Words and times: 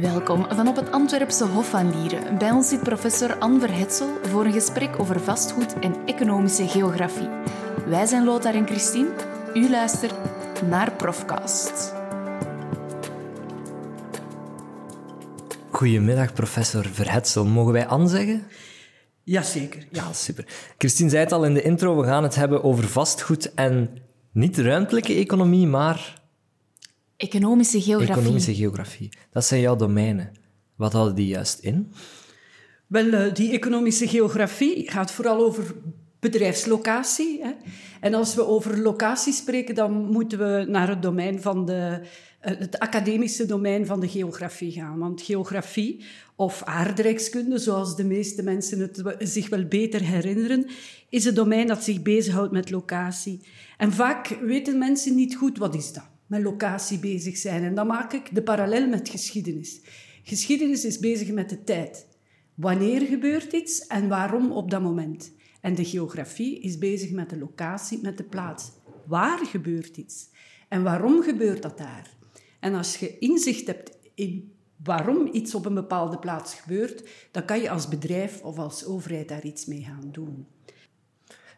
Welkom 0.00 0.46
van 0.48 0.68
op 0.68 0.76
het 0.76 0.90
Antwerpse 0.90 1.44
Hof 1.44 1.68
van 1.68 2.00
Lieren. 2.00 2.38
Bij 2.38 2.50
ons 2.50 2.68
zit 2.68 2.82
professor 2.82 3.38
Anne 3.38 3.60
Verhetsel 3.60 4.08
voor 4.22 4.44
een 4.44 4.52
gesprek 4.52 5.00
over 5.00 5.20
vastgoed 5.20 5.78
en 5.78 5.94
economische 6.06 6.68
geografie. 6.68 7.28
Wij 7.86 8.06
zijn 8.06 8.24
Lothar 8.24 8.54
en 8.54 8.66
Christine. 8.66 9.08
U 9.54 9.70
luistert 9.70 10.14
naar 10.68 10.92
Profcast. 10.92 11.94
Goedemiddag, 15.70 16.32
professor 16.32 16.84
Verhetsel. 16.84 17.44
Mogen 17.44 17.72
wij 17.72 17.86
Anne 17.86 18.08
zeggen? 18.08 18.46
Jazeker. 19.24 19.86
Ja. 19.90 20.02
Ja, 20.02 20.12
super. 20.12 20.46
Christine 20.78 21.10
zei 21.10 21.22
het 21.22 21.32
al 21.32 21.44
in 21.44 21.54
de 21.54 21.62
intro, 21.62 21.96
we 21.96 22.04
gaan 22.04 22.22
het 22.22 22.34
hebben 22.34 22.64
over 22.64 22.88
vastgoed 22.88 23.54
en 23.54 23.90
niet 24.32 24.58
ruimtelijke 24.58 25.14
economie, 25.14 25.66
maar 25.66 26.22
Economische 27.18 27.80
geografie. 27.80 28.14
economische 28.14 28.54
geografie. 28.54 29.08
Dat 29.32 29.44
zijn 29.44 29.60
jouw 29.60 29.76
domeinen. 29.76 30.32
Wat 30.76 30.92
houden 30.92 31.14
die 31.14 31.26
juist 31.26 31.58
in? 31.58 31.92
Wel, 32.86 33.12
eh, 33.12 33.34
die 33.34 33.52
economische 33.52 34.08
geografie 34.08 34.90
gaat 34.90 35.10
vooral 35.10 35.44
over 35.44 35.74
bedrijfslocatie. 36.20 37.40
Hè. 37.42 37.50
En 38.00 38.14
als 38.14 38.34
we 38.34 38.46
over 38.46 38.78
locatie 38.78 39.32
spreken, 39.32 39.74
dan 39.74 39.92
moeten 39.92 40.38
we 40.38 40.64
naar 40.68 40.88
het 40.88 41.02
domein 41.02 41.40
van 41.40 41.66
de, 41.66 42.00
eh, 42.40 42.58
het 42.58 42.78
academische 42.78 43.46
domein 43.46 43.86
van 43.86 44.00
de 44.00 44.08
geografie 44.08 44.72
gaan. 44.72 44.98
Want 44.98 45.22
geografie 45.22 46.04
of 46.36 46.62
aardrijkskunde, 46.62 47.58
zoals 47.58 47.96
de 47.96 48.04
meeste 48.04 48.42
mensen 48.42 48.78
het 48.80 49.16
zich 49.18 49.48
wel 49.48 49.64
beter 49.64 50.00
herinneren, 50.00 50.66
is 51.08 51.24
een 51.24 51.34
domein 51.34 51.66
dat 51.66 51.84
zich 51.84 52.02
bezighoudt 52.02 52.52
met 52.52 52.70
locatie. 52.70 53.40
En 53.76 53.92
vaak 53.92 54.28
weten 54.28 54.78
mensen 54.78 55.14
niet 55.14 55.36
goed 55.36 55.58
wat 55.58 55.74
is 55.74 55.92
dat, 55.92 56.08
met 56.28 56.42
locatie 56.42 56.98
bezig 56.98 57.36
zijn. 57.36 57.62
En 57.62 57.74
dan 57.74 57.86
maak 57.86 58.12
ik 58.12 58.34
de 58.34 58.42
parallel 58.42 58.88
met 58.88 59.08
geschiedenis. 59.08 59.80
Geschiedenis 60.22 60.84
is 60.84 60.98
bezig 60.98 61.30
met 61.30 61.48
de 61.48 61.64
tijd. 61.64 62.06
Wanneer 62.54 63.00
gebeurt 63.00 63.52
iets 63.52 63.86
en 63.86 64.08
waarom 64.08 64.52
op 64.52 64.70
dat 64.70 64.82
moment? 64.82 65.32
En 65.60 65.74
de 65.74 65.84
geografie 65.84 66.60
is 66.60 66.78
bezig 66.78 67.10
met 67.10 67.30
de 67.30 67.38
locatie, 67.38 67.98
met 68.02 68.16
de 68.16 68.24
plaats. 68.24 68.70
Waar 69.06 69.46
gebeurt 69.46 69.96
iets? 69.96 70.28
En 70.68 70.82
waarom 70.82 71.22
gebeurt 71.22 71.62
dat 71.62 71.78
daar? 71.78 72.16
En 72.60 72.74
als 72.74 72.96
je 72.96 73.18
inzicht 73.18 73.66
hebt 73.66 73.98
in 74.14 74.52
waarom 74.84 75.28
iets 75.32 75.54
op 75.54 75.66
een 75.66 75.74
bepaalde 75.74 76.18
plaats 76.18 76.54
gebeurt, 76.54 77.08
dan 77.30 77.44
kan 77.44 77.60
je 77.60 77.70
als 77.70 77.88
bedrijf 77.88 78.42
of 78.42 78.58
als 78.58 78.84
overheid 78.84 79.28
daar 79.28 79.44
iets 79.44 79.66
mee 79.66 79.82
gaan 79.82 80.08
doen. 80.12 80.46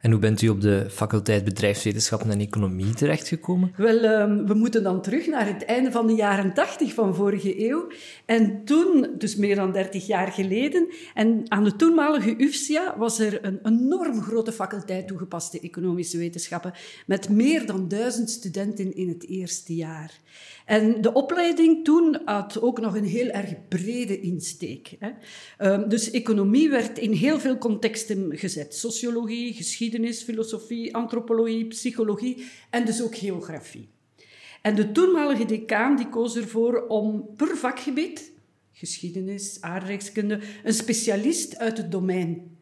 En 0.00 0.10
hoe 0.10 0.20
bent 0.20 0.42
u 0.42 0.48
op 0.48 0.60
de 0.60 0.86
faculteit 0.90 1.44
Bedrijfswetenschappen 1.44 2.30
en 2.30 2.40
Economie 2.40 2.94
terechtgekomen? 2.94 3.72
Wel, 3.76 3.98
ehm, 3.98 4.46
we 4.46 4.54
moeten 4.54 4.82
dan 4.82 5.02
terug 5.02 5.26
naar 5.26 5.46
het 5.46 5.64
einde 5.64 5.92
van 5.92 6.06
de 6.06 6.14
jaren 6.14 6.54
tachtig 6.54 6.94
van 6.94 7.14
vorige 7.14 7.68
eeuw. 7.68 7.86
En 8.24 8.64
toen, 8.64 9.14
dus 9.18 9.36
meer 9.36 9.56
dan 9.56 9.72
dertig 9.72 10.06
jaar 10.06 10.32
geleden, 10.32 10.88
en 11.14 11.42
aan 11.48 11.64
de 11.64 11.76
toenmalige 11.76 12.34
UFSIA 12.38 12.94
was 12.98 13.18
er 13.18 13.44
een 13.44 13.58
enorm 13.62 14.22
grote 14.22 14.52
faculteit 14.52 15.08
toegepaste 15.08 15.60
economische 15.60 16.18
wetenschappen 16.18 16.72
met 17.06 17.28
meer 17.28 17.66
dan 17.66 17.88
duizend 17.88 18.30
studenten 18.30 18.94
in 18.94 19.08
het 19.08 19.26
eerste 19.28 19.74
jaar. 19.74 20.20
En 20.64 21.00
de 21.00 21.12
opleiding 21.12 21.84
toen 21.84 22.20
had 22.24 22.60
ook 22.60 22.80
nog 22.80 22.96
een 22.96 23.04
heel 23.04 23.28
erg 23.28 23.54
brede 23.68 24.20
insteek. 24.20 24.96
Hè. 24.98 25.10
Ehm, 25.58 25.88
Dus 25.88 26.10
economie 26.10 26.70
werd 26.70 26.98
in 26.98 27.12
heel 27.12 27.40
veel 27.40 27.58
contexten 27.58 28.38
gezet. 28.38 28.74
Sociologie, 28.74 29.52
geschiedenis, 29.52 29.88
filosofie, 30.24 30.94
antropologie, 30.94 31.66
psychologie 31.66 32.46
en 32.70 32.84
dus 32.84 33.02
ook 33.02 33.16
geografie. 33.16 33.88
En 34.62 34.74
de 34.74 34.92
toenmalige 34.92 35.44
decaan 35.44 35.96
die 35.96 36.08
koos 36.08 36.36
ervoor 36.36 36.86
om 36.86 37.28
per 37.36 37.56
vakgebied, 37.56 38.32
geschiedenis, 38.72 39.60
aardrijkskunde, 39.60 40.40
een 40.64 40.74
specialist 40.74 41.56
uit 41.56 41.76
het 41.76 41.90
domein 41.90 42.58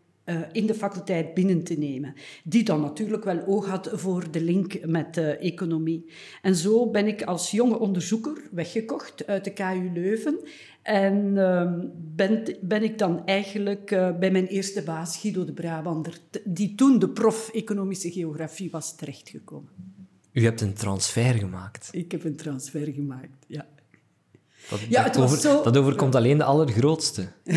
in 0.52 0.66
de 0.66 0.74
faculteit 0.74 1.34
binnen 1.34 1.62
te 1.64 1.74
nemen. 1.74 2.14
Die 2.44 2.62
dan 2.62 2.80
natuurlijk 2.80 3.24
wel 3.24 3.46
oog 3.46 3.66
had 3.66 3.90
voor 3.92 4.30
de 4.30 4.40
link 4.40 4.86
met 4.86 5.14
de 5.14 5.36
economie. 5.36 6.10
En 6.42 6.54
zo 6.56 6.90
ben 6.90 7.06
ik 7.06 7.22
als 7.22 7.50
jonge 7.50 7.78
onderzoeker 7.78 8.42
weggekocht 8.50 9.26
uit 9.26 9.44
de 9.44 9.52
KU 9.52 9.90
Leuven. 9.94 10.38
En 10.82 11.38
ehm, 11.38 11.80
ben, 12.14 12.56
ben 12.60 12.82
ik 12.82 12.98
dan 12.98 13.26
eigenlijk 13.26 13.90
eh, 13.90 14.18
bij 14.18 14.30
mijn 14.30 14.46
eerste 14.46 14.82
baas, 14.82 15.16
Guido 15.18 15.44
de 15.44 15.52
Brabander, 15.52 16.18
die 16.44 16.74
toen 16.74 16.98
de 16.98 17.08
prof 17.08 17.50
economische 17.52 18.10
geografie 18.10 18.70
was, 18.70 18.96
terechtgekomen. 18.96 19.68
U 20.32 20.44
hebt 20.44 20.60
een 20.60 20.74
transfer 20.74 21.34
gemaakt. 21.34 21.88
Ik 21.92 22.12
heb 22.12 22.24
een 22.24 22.36
transfer 22.36 22.86
gemaakt, 22.92 23.44
ja. 23.46 23.66
Dat, 24.70 24.80
Ja, 24.88 25.04
dat 25.04 25.16
over- 25.18 25.38
zo- 25.38 25.62
dat 25.62 25.76
overkomt 25.76 26.14
alleen 26.14 26.38
de 26.38 26.44
allergrootste. 26.44 27.26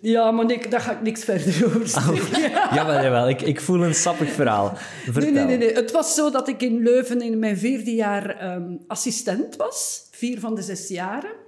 Ja, 0.00 0.30
maar 0.30 0.50
ik, 0.50 0.70
daar 0.70 0.80
ga 0.80 0.92
ik 0.92 1.02
niks 1.02 1.24
verder 1.24 1.66
over 1.66 1.88
zeggen. 1.98 2.50
Jawel, 2.74 3.02
jawel. 3.02 3.28
Ik, 3.28 3.42
ik 3.42 3.60
voel 3.60 3.82
een 3.82 3.94
sappig 3.94 4.30
verhaal. 4.30 4.72
Vertel. 5.04 5.22
Nee, 5.22 5.32
nee, 5.32 5.44
nee, 5.44 5.58
nee. 5.58 5.72
Het 5.72 5.90
was 5.90 6.14
zo 6.14 6.30
dat 6.30 6.48
ik 6.48 6.62
in 6.62 6.82
Leuven 6.82 7.20
in 7.20 7.38
mijn 7.38 7.58
vierde 7.58 7.94
jaar 7.94 8.38
ehm, 8.38 8.76
assistent 8.86 9.56
was. 9.56 10.08
Vier 10.10 10.40
van 10.40 10.54
de 10.54 10.62
zes 10.62 10.88
jaren. 10.88 11.46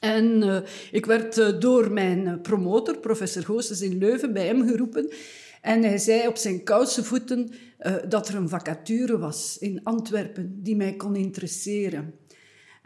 En 0.00 0.42
eh, 0.42 0.56
ik 0.90 1.06
werd 1.06 1.38
eh, 1.38 1.60
door 1.60 1.92
mijn 1.92 2.26
eh, 2.26 2.40
promotor, 2.42 2.98
professor 2.98 3.42
Goossens 3.42 3.80
in 3.80 3.98
Leuven, 3.98 4.32
bij 4.32 4.46
hem 4.46 4.68
geroepen. 4.68 5.12
En 5.62 5.82
hij 5.82 5.98
zei 5.98 6.28
op 6.28 6.36
zijn 6.36 6.62
kouse 6.62 7.04
voeten 7.04 7.50
dat 8.08 8.28
er 8.28 8.34
een 8.34 8.48
vacature 8.48 9.18
was 9.18 9.56
in 9.58 9.80
Antwerpen 9.82 10.62
die 10.62 10.76
mij 10.76 10.94
kon 10.94 11.16
interesseren. 11.16 12.14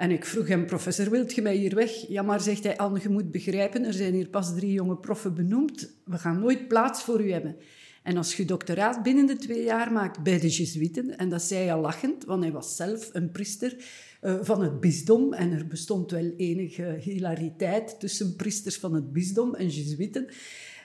En 0.01 0.11
ik 0.11 0.25
vroeg 0.25 0.49
hem, 0.49 0.67
professor, 0.67 1.11
wilt 1.11 1.35
je 1.35 1.43
mij 1.43 1.57
hier 1.57 1.75
weg? 1.75 1.91
Ja, 2.09 2.23
maar 2.23 2.41
zegt 2.41 2.65
hij, 2.65 2.77
Anne, 2.77 2.99
je 3.03 3.09
moet 3.09 3.31
begrijpen, 3.31 3.85
er 3.85 3.93
zijn 3.93 4.15
hier 4.15 4.29
pas 4.29 4.55
drie 4.55 4.73
jonge 4.73 4.97
proffen 4.97 5.35
benoemd. 5.35 5.95
We 6.05 6.19
gaan 6.19 6.41
nooit 6.41 6.69
plaats 6.69 7.03
voor 7.03 7.21
u 7.21 7.33
hebben. 7.33 7.57
En 8.03 8.17
als 8.17 8.35
je 8.35 8.45
doctoraat 8.45 9.03
binnen 9.03 9.27
de 9.27 9.37
twee 9.37 9.65
jaar 9.65 9.93
maakt 9.93 10.23
bij 10.23 10.41
de 10.41 10.49
Jesuiten, 10.49 11.19
en 11.19 11.29
dat 11.29 11.43
zei 11.43 11.71
al 11.71 11.81
lachend, 11.81 12.25
want 12.25 12.43
hij 12.43 12.53
was 12.53 12.77
zelf 12.77 13.11
een 13.13 13.31
priester 13.31 13.77
eh, 14.21 14.39
van 14.43 14.63
het 14.63 14.81
bisdom, 14.81 15.33
en 15.33 15.53
er 15.53 15.67
bestond 15.67 16.11
wel 16.11 16.33
enige 16.37 16.97
hilariteit 17.01 18.01
tussen 18.01 18.37
priesters 18.37 18.77
van 18.77 18.95
het 18.95 19.13
bisdom 19.13 19.55
en 19.55 19.69
Jesuiten. 19.69 20.27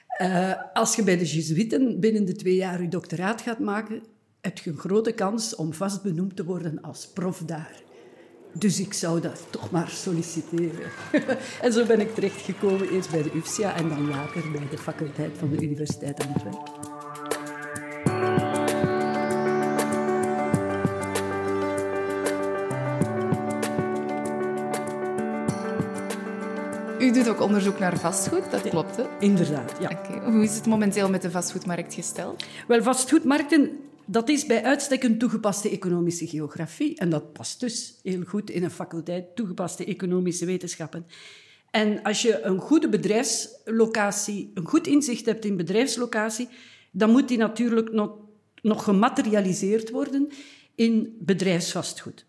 Eh, 0.07 0.53
als 0.73 0.95
je 0.95 1.03
bij 1.03 1.17
de 1.17 1.25
Jesuiten 1.25 1.99
binnen 1.99 2.25
de 2.25 2.35
twee 2.35 2.55
jaar 2.55 2.81
je 2.81 2.87
doctoraat 2.87 3.41
gaat 3.41 3.59
maken, 3.59 4.03
heb 4.41 4.57
je 4.57 4.69
een 4.69 4.77
grote 4.77 5.11
kans 5.11 5.55
om 5.55 5.73
vast 5.73 6.03
benoemd 6.03 6.35
te 6.35 6.45
worden 6.45 6.81
als 6.81 7.07
prof 7.07 7.39
daar. 7.45 7.84
Dus 8.57 8.79
ik 8.79 8.93
zou 8.93 9.21
dat 9.21 9.47
toch 9.49 9.71
maar 9.71 9.89
solliciteren. 9.89 10.91
en 11.61 11.73
zo 11.73 11.85
ben 11.85 11.99
ik 11.99 12.13
terechtgekomen, 12.13 12.89
eerst 12.89 13.11
bij 13.11 13.23
de 13.23 13.31
UFSIA 13.33 13.75
en 13.75 13.89
dan 13.89 14.09
later 14.09 14.51
bij 14.51 14.67
de 14.69 14.77
faculteit 14.77 15.37
van 15.37 15.49
de 15.49 15.63
Universiteit 15.63 16.27
Antwerpen. 16.27 16.93
U 26.99 27.11
doet 27.11 27.29
ook 27.29 27.41
onderzoek 27.41 27.79
naar 27.79 27.97
vastgoed, 27.97 28.51
dat 28.51 28.61
klopt, 28.61 28.95
hè? 28.95 29.03
Inderdaad, 29.19 29.73
ja. 29.79 29.89
Oké. 29.89 30.31
Hoe 30.31 30.43
is 30.43 30.55
het 30.55 30.65
momenteel 30.65 31.09
met 31.09 31.21
de 31.21 31.31
vastgoedmarkt 31.31 31.93
gesteld? 31.93 32.45
Wel, 32.67 32.83
vastgoedmarkten, 32.83 33.79
dat 34.05 34.29
is 34.29 34.45
bij 34.45 34.63
uitstek 34.63 35.03
een 35.03 35.17
toegepaste 35.17 35.69
economische 35.69 36.27
geografie. 36.27 36.97
En 36.97 37.09
dat 37.09 37.33
past 37.33 37.59
dus 37.59 37.99
heel 38.03 38.23
goed 38.23 38.49
in 38.49 38.63
een 38.63 38.71
faculteit 38.71 39.35
toegepaste 39.35 39.85
economische 39.85 40.45
wetenschappen. 40.45 41.05
En 41.71 42.03
als 42.03 42.21
je 42.21 42.41
een 42.41 42.59
goede 42.59 42.89
bedrijfslocatie, 42.89 44.51
een 44.53 44.67
goed 44.67 44.87
inzicht 44.87 45.25
hebt 45.25 45.45
in 45.45 45.57
bedrijfslocatie, 45.57 46.49
dan 46.91 47.11
moet 47.11 47.27
die 47.27 47.37
natuurlijk 47.37 47.91
nog, 47.91 48.17
nog 48.61 48.83
gematerialiseerd 48.83 49.89
worden 49.89 50.29
in 50.75 51.15
bedrijfsvastgoed. 51.19 52.25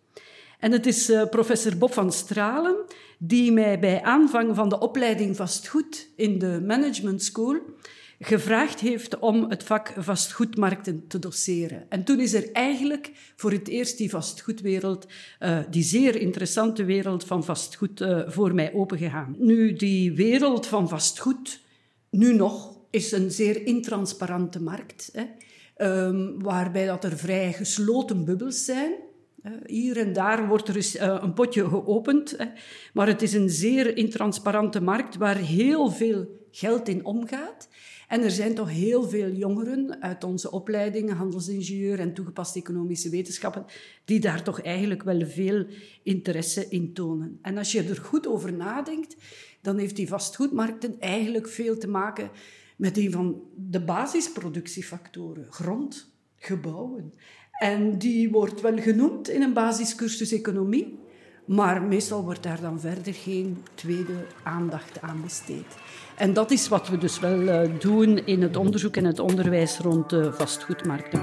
En 0.58 0.72
het 0.72 0.86
is 0.86 1.10
eh, 1.10 1.28
professor 1.28 1.76
Bob 1.76 1.92
van 1.92 2.12
Stralen 2.12 2.76
die 3.18 3.52
mij 3.52 3.78
bij 3.78 4.02
aanvang 4.02 4.54
van 4.54 4.68
de 4.68 4.78
opleiding 4.78 5.36
vastgoed 5.36 6.08
in 6.16 6.38
de 6.38 6.62
Management 6.66 7.22
School 7.22 7.60
gevraagd 8.18 8.80
heeft 8.80 9.18
om 9.18 9.50
het 9.50 9.62
vak 9.62 9.94
vastgoedmarkten 9.96 11.06
te 11.08 11.18
doseren. 11.18 11.86
En 11.88 12.04
toen 12.04 12.20
is 12.20 12.34
er 12.34 12.52
eigenlijk 12.52 13.32
voor 13.36 13.50
het 13.50 13.68
eerst 13.68 13.98
die 13.98 14.10
vastgoedwereld, 14.10 15.06
eh, 15.38 15.58
die 15.70 15.82
zeer 15.82 16.16
interessante 16.16 16.84
wereld 16.84 17.24
van 17.24 17.44
vastgoed, 17.44 18.00
eh, 18.00 18.20
voor 18.26 18.54
mij 18.54 18.72
opengegaan. 18.72 19.36
Nu, 19.38 19.72
die 19.72 20.12
wereld 20.12 20.66
van 20.66 20.88
vastgoed, 20.88 21.60
nu 22.10 22.34
nog, 22.34 22.78
is 22.90 23.12
een 23.12 23.30
zeer 23.30 23.66
intransparante 23.66 24.62
markt, 24.62 25.10
hè, 25.12 25.24
ehm, 25.74 26.38
waarbij 26.38 26.86
dat 26.86 27.04
er 27.04 27.16
vrij 27.16 27.52
gesloten 27.52 28.24
bubbels 28.24 28.64
zijn. 28.64 28.92
Hier 29.66 29.96
en 29.96 30.12
daar 30.12 30.48
wordt 30.48 30.68
er 30.68 30.76
eens 30.76 30.98
een 30.98 31.32
potje 31.32 31.68
geopend, 31.68 32.36
maar 32.92 33.06
het 33.06 33.22
is 33.22 33.32
een 33.32 33.50
zeer 33.50 33.96
intransparante 33.96 34.80
markt 34.80 35.16
waar 35.16 35.36
heel 35.36 35.90
veel 35.90 36.46
geld 36.50 36.88
in 36.88 37.04
omgaat. 37.04 37.68
En 38.08 38.22
er 38.22 38.30
zijn 38.30 38.54
toch 38.54 38.70
heel 38.70 39.08
veel 39.08 39.30
jongeren 39.30 40.02
uit 40.02 40.24
onze 40.24 40.50
opleidingen, 40.50 41.16
handelsingenieur 41.16 42.00
en 42.00 42.14
toegepaste 42.14 42.58
economische 42.58 43.10
wetenschappen, 43.10 43.64
die 44.04 44.20
daar 44.20 44.42
toch 44.42 44.60
eigenlijk 44.62 45.02
wel 45.02 45.26
veel 45.26 45.66
interesse 46.02 46.66
in 46.68 46.92
tonen. 46.92 47.38
En 47.42 47.58
als 47.58 47.72
je 47.72 47.82
er 47.82 47.96
goed 47.96 48.26
over 48.26 48.52
nadenkt, 48.52 49.16
dan 49.60 49.78
heeft 49.78 49.96
die 49.96 50.08
vastgoedmarkten 50.08 51.00
eigenlijk 51.00 51.48
veel 51.48 51.78
te 51.78 51.88
maken 51.88 52.30
met 52.76 52.96
een 52.96 53.12
van 53.12 53.42
de 53.54 53.80
basisproductiefactoren, 53.80 55.46
grond, 55.50 56.10
gebouwen. 56.36 57.12
En 57.58 57.98
die 57.98 58.30
wordt 58.30 58.60
wel 58.60 58.78
genoemd 58.78 59.28
in 59.28 59.42
een 59.42 59.52
basiscursus 59.52 60.32
economie, 60.32 60.98
maar 61.46 61.82
meestal 61.82 62.22
wordt 62.22 62.42
daar 62.42 62.60
dan 62.60 62.80
verder 62.80 63.14
geen 63.14 63.64
tweede 63.74 64.26
aandacht 64.42 65.00
aan 65.00 65.20
besteed. 65.22 65.76
En 66.16 66.32
dat 66.32 66.50
is 66.50 66.68
wat 66.68 66.88
we 66.88 66.98
dus 66.98 67.18
wel 67.18 67.48
eh, 67.48 67.80
doen 67.80 68.26
in 68.26 68.42
het 68.42 68.56
onderzoek 68.56 68.96
en 68.96 69.04
het 69.04 69.18
onderwijs 69.18 69.78
rond 69.78 70.10
de 70.10 70.32
vastgoedmarkten. 70.32 71.20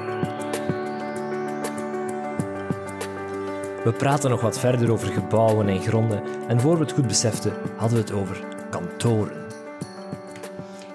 We 3.84 3.94
praten 3.98 4.30
nog 4.30 4.42
wat 4.42 4.60
verder 4.60 4.92
over 4.92 5.08
gebouwen 5.08 5.68
en 5.68 5.82
gronden 5.82 6.24
en 6.48 6.60
voor 6.60 6.74
we 6.74 6.84
het 6.84 6.92
goed 6.92 7.08
beseften, 7.08 7.54
hadden 7.78 7.98
we 7.98 8.04
het 8.04 8.14
over 8.14 8.68
kantoren. 8.70 9.46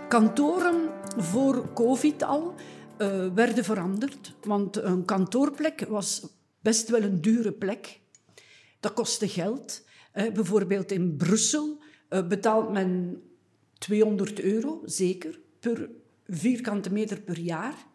Kantoren 0.09 0.89
voor 1.17 1.73
COVID 1.75 2.23
al 2.23 2.55
uh, 2.99 3.09
werden 3.35 3.65
veranderd, 3.65 4.35
want 4.45 4.77
een 4.77 5.05
kantoorplek 5.05 5.87
was 5.89 6.27
best 6.61 6.89
wel 6.89 7.03
een 7.03 7.21
dure 7.21 7.53
plek. 7.53 8.01
Dat 8.81 8.93
kostte 8.93 9.29
geld. 9.29 9.87
bijvoorbeeld 10.13 10.93
in 10.93 11.17
Brussel 11.17 11.83
uh, 12.11 12.27
betaalt 12.27 12.73
men 12.73 13.23
200 13.79 14.41
euro, 14.41 14.83
zeker, 14.85 15.41
per 15.61 15.91
vierkante 16.27 16.93
meter 16.93 17.21
per 17.21 17.39
jaar 17.39 17.87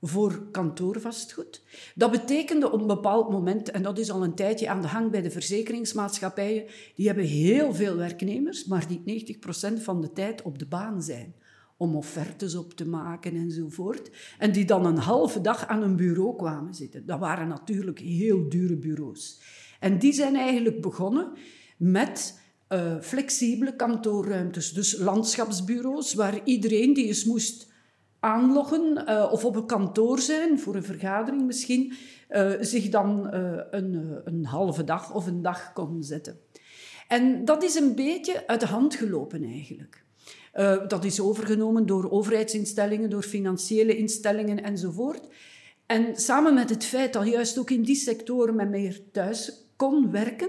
voor 0.00 0.50
kantoorvastgoed. 0.50 1.62
Dat 1.94 2.10
betekende 2.10 2.70
op 2.70 2.80
een 2.80 2.86
bepaald 2.86 3.30
moment, 3.30 3.70
en 3.70 3.82
dat 3.82 3.98
is 3.98 4.10
al 4.10 4.24
een 4.24 4.34
tijdje 4.34 4.68
aan 4.68 4.82
de 4.82 4.88
gang 4.88 5.10
bij 5.10 5.22
de 5.22 5.30
verzekeringsmaatschappijen, 5.30 6.64
die 6.94 7.06
hebben 7.06 7.24
heel 7.24 7.74
veel 7.74 7.96
werknemers, 7.96 8.64
maar 8.64 8.86
die 8.86 9.36
90% 9.78 9.82
van 9.82 10.00
de 10.00 10.12
tijd 10.12 10.42
op 10.42 10.58
de 10.58 10.66
baan 10.66 11.02
zijn 11.02 11.34
om 11.76 11.96
offertes 11.96 12.54
op 12.54 12.72
te 12.72 12.88
maken 12.88 13.36
enzovoort. 13.36 14.10
En 14.38 14.52
die 14.52 14.64
dan 14.64 14.86
een 14.86 14.98
halve 14.98 15.40
dag 15.40 15.66
aan 15.66 15.82
een 15.82 15.96
bureau 15.96 16.36
kwamen 16.36 16.74
zitten. 16.74 17.06
Dat 17.06 17.18
waren 17.18 17.48
natuurlijk 17.48 17.98
heel 17.98 18.48
dure 18.48 18.76
bureaus. 18.76 19.40
En 19.78 19.98
die 19.98 20.12
zijn 20.12 20.36
eigenlijk 20.36 20.80
begonnen 20.80 21.32
met 21.76 22.40
uh, 22.68 23.00
flexibele 23.00 23.76
kantoorruimtes. 23.76 24.72
Dus 24.72 24.98
landschapsbureaus 24.98 26.14
waar 26.14 26.40
iedereen 26.44 26.94
die 26.94 27.06
eens 27.06 27.24
moest 27.24 27.66
aanloggen 28.20 29.04
uh, 29.08 29.28
of 29.32 29.44
op 29.44 29.56
een 29.56 29.66
kantoor 29.66 30.18
zijn, 30.18 30.60
voor 30.60 30.74
een 30.74 30.84
vergadering 30.84 31.42
misschien, 31.42 31.92
uh, 32.30 32.52
zich 32.60 32.88
dan 32.88 33.26
een, 33.70 34.20
een 34.24 34.44
halve 34.44 34.84
dag 34.84 35.14
of 35.14 35.26
een 35.26 35.42
dag 35.42 35.72
kon 35.72 36.02
zetten. 36.02 36.38
En 37.08 37.44
dat 37.44 37.62
is 37.62 37.74
een 37.74 37.94
beetje 37.94 38.46
uit 38.46 38.60
de 38.60 38.66
hand 38.66 38.94
gelopen 38.94 39.42
eigenlijk. 39.44 40.04
dat 40.88 41.04
is 41.04 41.20
overgenomen 41.20 41.86
door 41.86 42.10
overheidsinstellingen, 42.10 43.10
door 43.10 43.22
financiële 43.22 43.96
instellingen 43.96 44.62
enzovoort. 44.62 45.28
En 45.86 46.16
samen 46.16 46.54
met 46.54 46.70
het 46.70 46.84
feit 46.84 47.12
dat 47.12 47.28
juist 47.28 47.58
ook 47.58 47.70
in 47.70 47.82
die 47.82 47.96
sectoren 47.96 48.54
men 48.54 48.70
meer 48.70 49.00
thuis 49.12 49.67
kon 49.78 50.10
werken, 50.10 50.48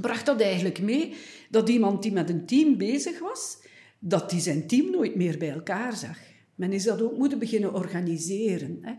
bracht 0.00 0.26
dat 0.26 0.40
eigenlijk 0.40 0.80
mee 0.80 1.14
dat 1.50 1.68
iemand 1.68 2.02
die 2.02 2.12
met 2.12 2.30
een 2.30 2.46
team 2.46 2.76
bezig 2.76 3.18
was, 3.18 3.58
dat 3.98 4.30
die 4.30 4.40
zijn 4.40 4.66
team 4.66 4.90
nooit 4.90 5.14
meer 5.14 5.38
bij 5.38 5.50
elkaar 5.50 5.96
zag. 5.96 6.18
Men 6.54 6.72
is 6.72 6.84
dat 6.84 7.02
ook 7.02 7.16
moeten 7.16 7.38
beginnen 7.38 7.74
organiseren. 7.74 8.78
Hè. 8.80 8.92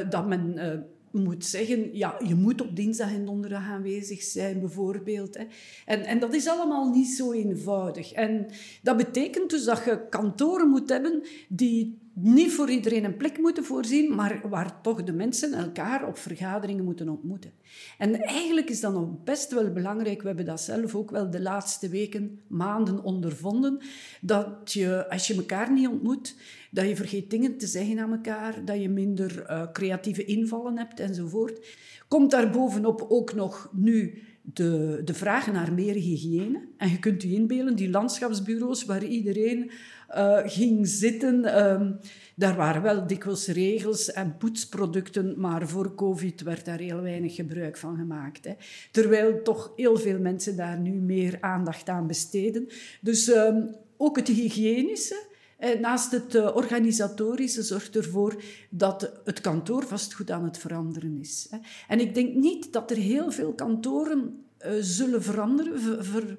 Uh, 0.00 0.10
dat 0.10 0.26
men 0.26 0.54
uh, 0.56 1.22
moet 1.22 1.44
zeggen, 1.44 1.96
ja, 1.96 2.20
je 2.26 2.34
moet 2.34 2.60
op 2.60 2.76
dinsdag 2.76 3.12
en 3.12 3.24
donderdag 3.24 3.62
aanwezig 3.62 4.22
zijn, 4.22 4.60
bijvoorbeeld. 4.60 5.36
Hè. 5.36 5.44
En, 5.84 6.04
en 6.04 6.18
dat 6.18 6.34
is 6.34 6.48
allemaal 6.48 6.90
niet 6.90 7.08
zo 7.08 7.32
eenvoudig. 7.32 8.12
En 8.12 8.46
dat 8.82 8.96
betekent 8.96 9.50
dus 9.50 9.64
dat 9.64 9.84
je 9.84 10.08
kantoren 10.08 10.68
moet 10.68 10.88
hebben 10.88 11.22
die 11.48 11.98
niet 12.18 12.52
voor 12.52 12.70
iedereen 12.70 13.04
een 13.04 13.16
plek 13.16 13.38
moeten 13.38 13.64
voorzien, 13.64 14.14
maar 14.14 14.40
waar 14.48 14.80
toch 14.80 15.04
de 15.04 15.12
mensen 15.12 15.52
elkaar 15.54 16.06
op 16.06 16.18
vergaderingen 16.18 16.84
moeten 16.84 17.08
ontmoeten. 17.08 17.50
En 17.98 18.20
eigenlijk 18.20 18.70
is 18.70 18.80
dat 18.80 18.92
nog 18.92 19.24
best 19.24 19.52
wel 19.52 19.72
belangrijk, 19.72 20.20
we 20.20 20.26
hebben 20.26 20.44
dat 20.44 20.60
zelf 20.60 20.94
ook 20.94 21.10
wel 21.10 21.30
de 21.30 21.40
laatste 21.40 21.88
weken, 21.88 22.40
maanden 22.46 23.02
ondervonden, 23.02 23.78
dat 24.20 24.72
je, 24.72 25.10
als 25.10 25.26
je 25.26 25.34
elkaar 25.34 25.72
niet 25.72 25.88
ontmoet, 25.88 26.36
dat 26.70 26.88
je 26.88 26.96
vergeet 26.96 27.30
dingen 27.30 27.56
te 27.56 27.66
zeggen 27.66 27.98
aan 27.98 28.12
elkaar, 28.12 28.64
dat 28.64 28.80
je 28.80 28.88
minder 28.88 29.50
uh, 29.50 29.72
creatieve 29.72 30.24
invallen 30.24 30.78
hebt 30.78 31.00
enzovoort. 31.00 31.66
Komt 32.08 32.30
daar 32.30 32.50
bovenop 32.50 33.06
ook 33.08 33.34
nog 33.34 33.70
nu 33.72 34.22
de, 34.52 35.00
de 35.04 35.14
vraag 35.14 35.52
naar 35.52 35.72
meer 35.72 35.94
hygiëne. 35.94 36.60
En 36.76 36.90
je 36.90 36.98
kunt 36.98 37.22
je 37.22 37.32
inbeelden, 37.32 37.76
die 37.76 37.90
landschapsbureaus 37.90 38.84
waar 38.84 39.04
iedereen 39.04 39.70
uh, 40.14 40.38
ging 40.44 40.88
zitten. 40.88 41.64
Um, 41.64 41.98
daar 42.34 42.56
waren 42.56 42.82
wel 42.82 43.06
dikwijls 43.06 43.46
regels 43.46 44.12
en 44.12 44.36
poetsproducten, 44.36 45.40
maar 45.40 45.68
voor 45.68 45.94
COVID 45.94 46.42
werd 46.42 46.64
daar 46.64 46.78
heel 46.78 47.00
weinig 47.00 47.34
gebruik 47.34 47.76
van 47.76 47.96
gemaakt. 47.96 48.44
Hè. 48.44 48.52
Terwijl 48.90 49.42
toch 49.42 49.72
heel 49.76 49.96
veel 49.96 50.18
mensen 50.18 50.56
daar 50.56 50.78
nu 50.80 50.90
meer 50.90 51.38
aandacht 51.40 51.88
aan 51.88 52.06
besteden. 52.06 52.66
Dus 53.00 53.28
um, 53.28 53.74
ook 53.96 54.16
het 54.16 54.28
hygiënische. 54.28 55.34
Eh, 55.56 55.80
naast 55.80 56.10
het 56.10 56.34
uh, 56.34 56.56
organisatorische 56.56 57.62
zorgt 57.62 57.96
ervoor 57.96 58.42
dat 58.70 59.12
het 59.24 59.40
kantoor 59.40 59.86
vastgoed 59.86 60.30
aan 60.30 60.44
het 60.44 60.58
veranderen 60.58 61.18
is. 61.20 61.48
En 61.88 62.00
ik 62.00 62.14
denk 62.14 62.34
niet 62.34 62.72
dat 62.72 62.90
er 62.90 62.96
heel 62.96 63.30
veel 63.30 63.52
kantoren 63.52 64.44
uh, 64.66 64.72
zullen 64.80 65.22
veranderen, 65.22 65.80
ver, 65.80 66.04
ver, 66.04 66.38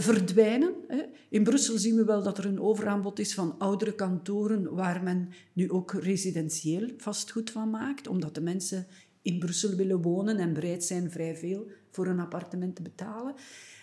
verdwijnen. 0.00 0.74
In 1.28 1.42
Brussel 1.42 1.78
zien 1.78 1.96
we 1.96 2.04
wel 2.04 2.22
dat 2.22 2.38
er 2.38 2.46
een 2.46 2.60
overaanbod 2.60 3.18
is 3.18 3.34
van 3.34 3.54
oudere 3.58 3.94
kantoren 3.94 4.74
waar 4.74 5.02
men 5.02 5.28
nu 5.52 5.70
ook 5.70 5.92
residentieel 5.92 6.88
vastgoed 6.96 7.50
van 7.50 7.70
maakt, 7.70 8.08
omdat 8.08 8.34
de 8.34 8.40
mensen 8.40 8.86
in 9.26 9.38
Brussel 9.38 9.76
willen 9.76 10.02
wonen 10.02 10.38
en 10.38 10.52
bereid 10.52 10.84
zijn 10.84 11.10
vrij 11.10 11.36
veel 11.36 11.66
voor 11.90 12.06
een 12.06 12.20
appartement 12.20 12.76
te 12.76 12.82
betalen. 12.82 13.34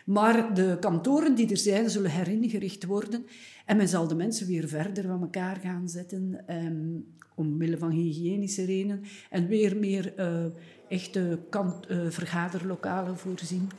Maar 0.05 0.53
de 0.53 0.77
kantoren 0.79 1.35
die 1.35 1.49
er 1.49 1.57
zijn, 1.57 1.89
zullen 1.89 2.11
heringericht 2.11 2.85
worden. 2.85 3.25
En 3.65 3.77
men 3.77 3.87
zal 3.87 4.07
de 4.07 4.15
mensen 4.15 4.47
weer 4.47 4.67
verder 4.67 5.03
van 5.03 5.21
elkaar 5.21 5.55
gaan 5.55 5.89
zetten, 5.89 6.43
um, 6.47 7.05
omwille 7.35 7.77
van 7.77 7.89
hygiënische 7.89 8.65
redenen. 8.65 9.01
En 9.29 9.47
weer 9.47 9.77
meer 9.77 10.13
uh, 10.19 10.45
echte 10.87 11.39
kant, 11.49 11.89
uh, 11.89 12.09
vergaderlokalen 12.09 13.17
voorzien 13.17 13.69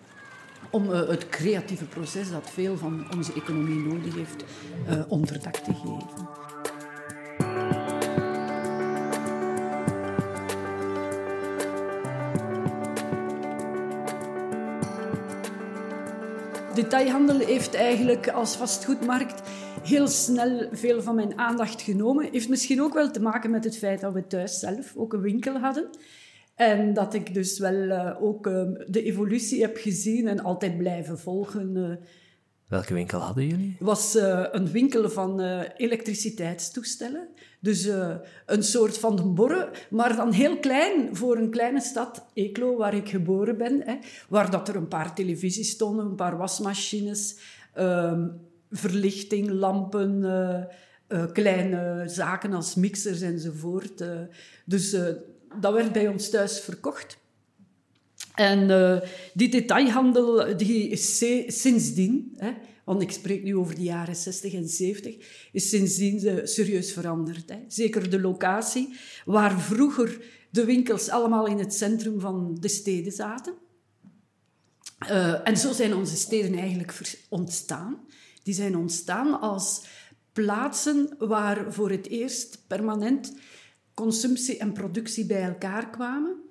om 0.71 0.91
uh, 0.91 1.09
het 1.09 1.29
creatieve 1.29 1.85
proces 1.85 2.31
dat 2.31 2.51
veel 2.51 2.77
van 2.77 3.15
onze 3.17 3.33
economie 3.33 3.79
nodig 3.79 4.15
heeft, 4.15 4.45
onderdak 5.09 5.57
te 5.57 5.75
geven. 5.75 6.54
Detailhandel 16.75 17.39
heeft 17.39 17.75
eigenlijk 17.75 18.29
als 18.29 18.57
vastgoedmarkt 18.57 19.43
heel 19.83 20.09
snel 20.09 20.69
veel 20.73 21.03
van 21.03 21.15
mijn 21.15 21.39
aandacht 21.39 21.83
genomen. 21.83 22.29
Heeft 22.31 22.49
misschien 22.49 22.83
ook 22.83 22.95
wel 22.95 23.11
te 23.11 23.21
maken 23.21 23.51
met 23.51 23.65
het 23.65 23.79
feit 23.79 24.01
dat 24.01 24.13
we 24.13 24.27
thuis 24.27 24.59
zelf 24.59 24.97
ook 24.97 25.13
een 25.13 25.21
winkel 25.21 25.59
hadden. 25.59 25.89
En 26.55 26.93
dat 26.93 27.15
ik 27.15 27.35
dus 27.35 27.59
wel 27.59 27.75
uh, 27.75 28.23
ook 28.23 28.47
uh, 28.47 28.63
de 28.87 29.03
evolutie 29.03 29.61
heb 29.61 29.77
gezien 29.77 30.29
en 30.29 30.41
altijd 30.41 30.79
blijven 30.79 31.19
volgen. 31.19 31.99
Welke 32.69 32.95
winkel 32.95 33.21
hadden 33.21 33.47
jullie? 33.47 33.75
Het 33.79 33.87
was 33.87 34.15
een 34.53 34.71
winkel 34.71 35.11
van 35.11 35.41
elektriciteitstoestellen. 35.77 37.29
Dus 37.61 37.89
een 38.47 38.63
soort 38.63 38.99
van 38.99 39.17
de 39.17 39.23
borre, 39.23 39.71
maar 39.91 40.17
dan 40.17 40.33
heel 40.33 40.59
klein 40.59 41.17
voor 41.17 41.37
een 41.37 41.51
kleine 41.51 41.81
stad, 41.81 42.27
Eeklo, 42.35 42.77
waar 42.77 42.95
ik 42.95 43.09
geboren 43.09 43.57
ben. 43.59 43.83
Hè, 43.85 43.99
waar 44.29 44.51
dat 44.51 44.69
er 44.69 44.77
een 44.77 44.89
paar 44.89 45.15
televisies 45.15 45.71
stonden, 45.71 46.07
een 46.07 46.15
paar 46.15 46.37
wasmachines, 46.37 47.39
ehm, 47.73 48.29
verlichting, 48.71 49.51
lampen, 49.51 50.21
kleine 51.33 52.03
zaken 52.07 52.53
als 52.53 52.75
mixers 52.75 53.21
enzovoort. 53.21 54.05
dus 54.65 54.97
dat 55.61 55.73
werd 55.73 55.93
bij 55.93 56.09
ons 56.09 56.31
thuis 56.31 56.61
verkocht. 56.61 57.19
En 58.35 58.71
uh, 58.71 59.01
die 59.35 59.49
detailhandel 59.49 60.57
die 60.57 60.89
is 60.89 61.19
sindsdien, 61.47 62.33
hè, 62.37 62.53
want 62.85 63.03
ik 63.03 63.11
spreek 63.11 63.43
nu 63.43 63.57
over 63.57 63.75
de 63.75 63.83
jaren 63.83 64.17
60 64.17 64.53
en 64.53 64.69
70, 64.69 65.17
is 65.53 65.69
sindsdien 65.69 66.41
serieus 66.49 66.93
veranderd. 66.93 67.49
Hè. 67.49 67.59
Zeker 67.69 68.11
de 68.11 68.21
locatie, 68.21 68.97
waar 69.25 69.61
vroeger 69.61 70.21
de 70.51 70.65
winkels 70.65 71.09
allemaal 71.09 71.47
in 71.47 71.59
het 71.59 71.75
centrum 71.75 72.21
van 72.21 72.57
de 72.61 72.69
steden 72.69 73.13
zaten. 73.13 73.55
Uh, 75.11 75.49
en 75.49 75.57
zo 75.57 75.73
zijn 75.73 75.95
onze 75.95 76.17
steden 76.17 76.59
eigenlijk 76.59 77.17
ontstaan. 77.29 78.01
Die 78.43 78.55
zijn 78.55 78.77
ontstaan 78.77 79.41
als 79.41 79.83
plaatsen 80.33 81.15
waar 81.19 81.73
voor 81.73 81.91
het 81.91 82.09
eerst 82.09 82.65
permanent 82.67 83.37
consumptie 83.95 84.59
en 84.59 84.73
productie 84.73 85.27
bij 85.27 85.43
elkaar 85.43 85.91
kwamen, 85.91 86.44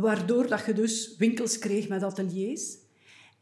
waardoor 0.00 0.46
dat 0.46 0.64
je 0.66 0.72
dus 0.72 1.16
winkels 1.16 1.58
kreeg 1.58 1.88
met 1.88 2.02
ateliers. 2.02 2.76